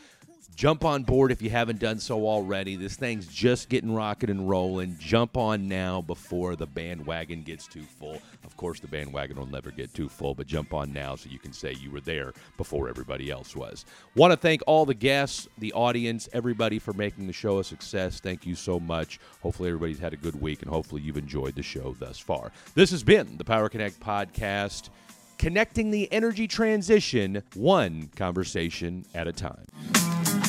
Jump 0.55 0.85
on 0.85 1.05
board 1.05 1.33
if 1.33 1.41
you 1.41 1.49
haven't 1.49 1.79
done 1.79 1.99
so 1.99 2.27
already. 2.27 2.77
This 2.77 2.97
thing's 2.97 3.27
just 3.27 3.69
getting 3.69 3.95
rocking 3.95 4.31
and 4.31 4.49
rolling. 4.49 4.97
Jump 4.99 5.37
on 5.37 5.69
now 5.69 6.03
before 6.03 6.55
the 6.57 6.67
bandwagon 6.67 7.43
gets 7.43 7.67
too 7.67 7.83
full. 7.83 8.19
Of 8.45 8.57
course, 8.57 8.81
the 8.81 8.87
bandwagon 8.87 9.39
will 9.39 9.47
never 9.47 9.71
get 9.71 9.95
too 9.95 10.09
full, 10.09 10.35
but 10.35 10.47
jump 10.47 10.75
on 10.75 10.93
now 10.93 11.17
so 11.17 11.31
you 11.31 11.39
can 11.39 11.53
say 11.53 11.73
you 11.81 11.91
were 11.91 12.01
there 12.01 12.35
before 12.57 12.89
everybody 12.89 13.31
else 13.31 13.57
was. 13.57 13.87
Want 14.15 14.33
to 14.33 14.37
thank 14.37 14.63
all 14.67 14.85
the 14.85 14.95
guests, 14.95 15.49
the 15.59 15.73
audience, 15.73 16.29
everybody 16.33 16.79
for 16.79 16.93
making 16.93 17.27
the 17.27 17.33
show 17.33 17.59
a 17.59 17.65
success. 17.65 18.21
Thank 18.21 18.45
you 18.45 18.55
so 18.55 18.79
much. 18.79 19.19
Hopefully, 19.43 19.71
everybody's 19.71 19.99
had 19.99 20.13
a 20.13 20.19
good 20.19 20.41
week, 20.41 20.63
and 20.63 20.71
hopefully, 20.71 21.01
you've 21.03 21.17
enjoyed 21.17 21.55
the 21.55 21.63
show 21.63 21.95
thus 21.99 22.19
far. 22.19 22.53
This 22.75 22.91
has 22.91 23.03
been 23.03 23.39
the 23.39 23.45
Power 23.45 23.69
Connect 23.69 23.99
podcast 24.01 24.91
connecting 25.41 25.91
the 25.91 26.07
energy 26.13 26.47
transition 26.47 27.43
one 27.55 28.11
conversation 28.15 29.07
at 29.15 29.27
a 29.27 29.33
time. 29.33 30.40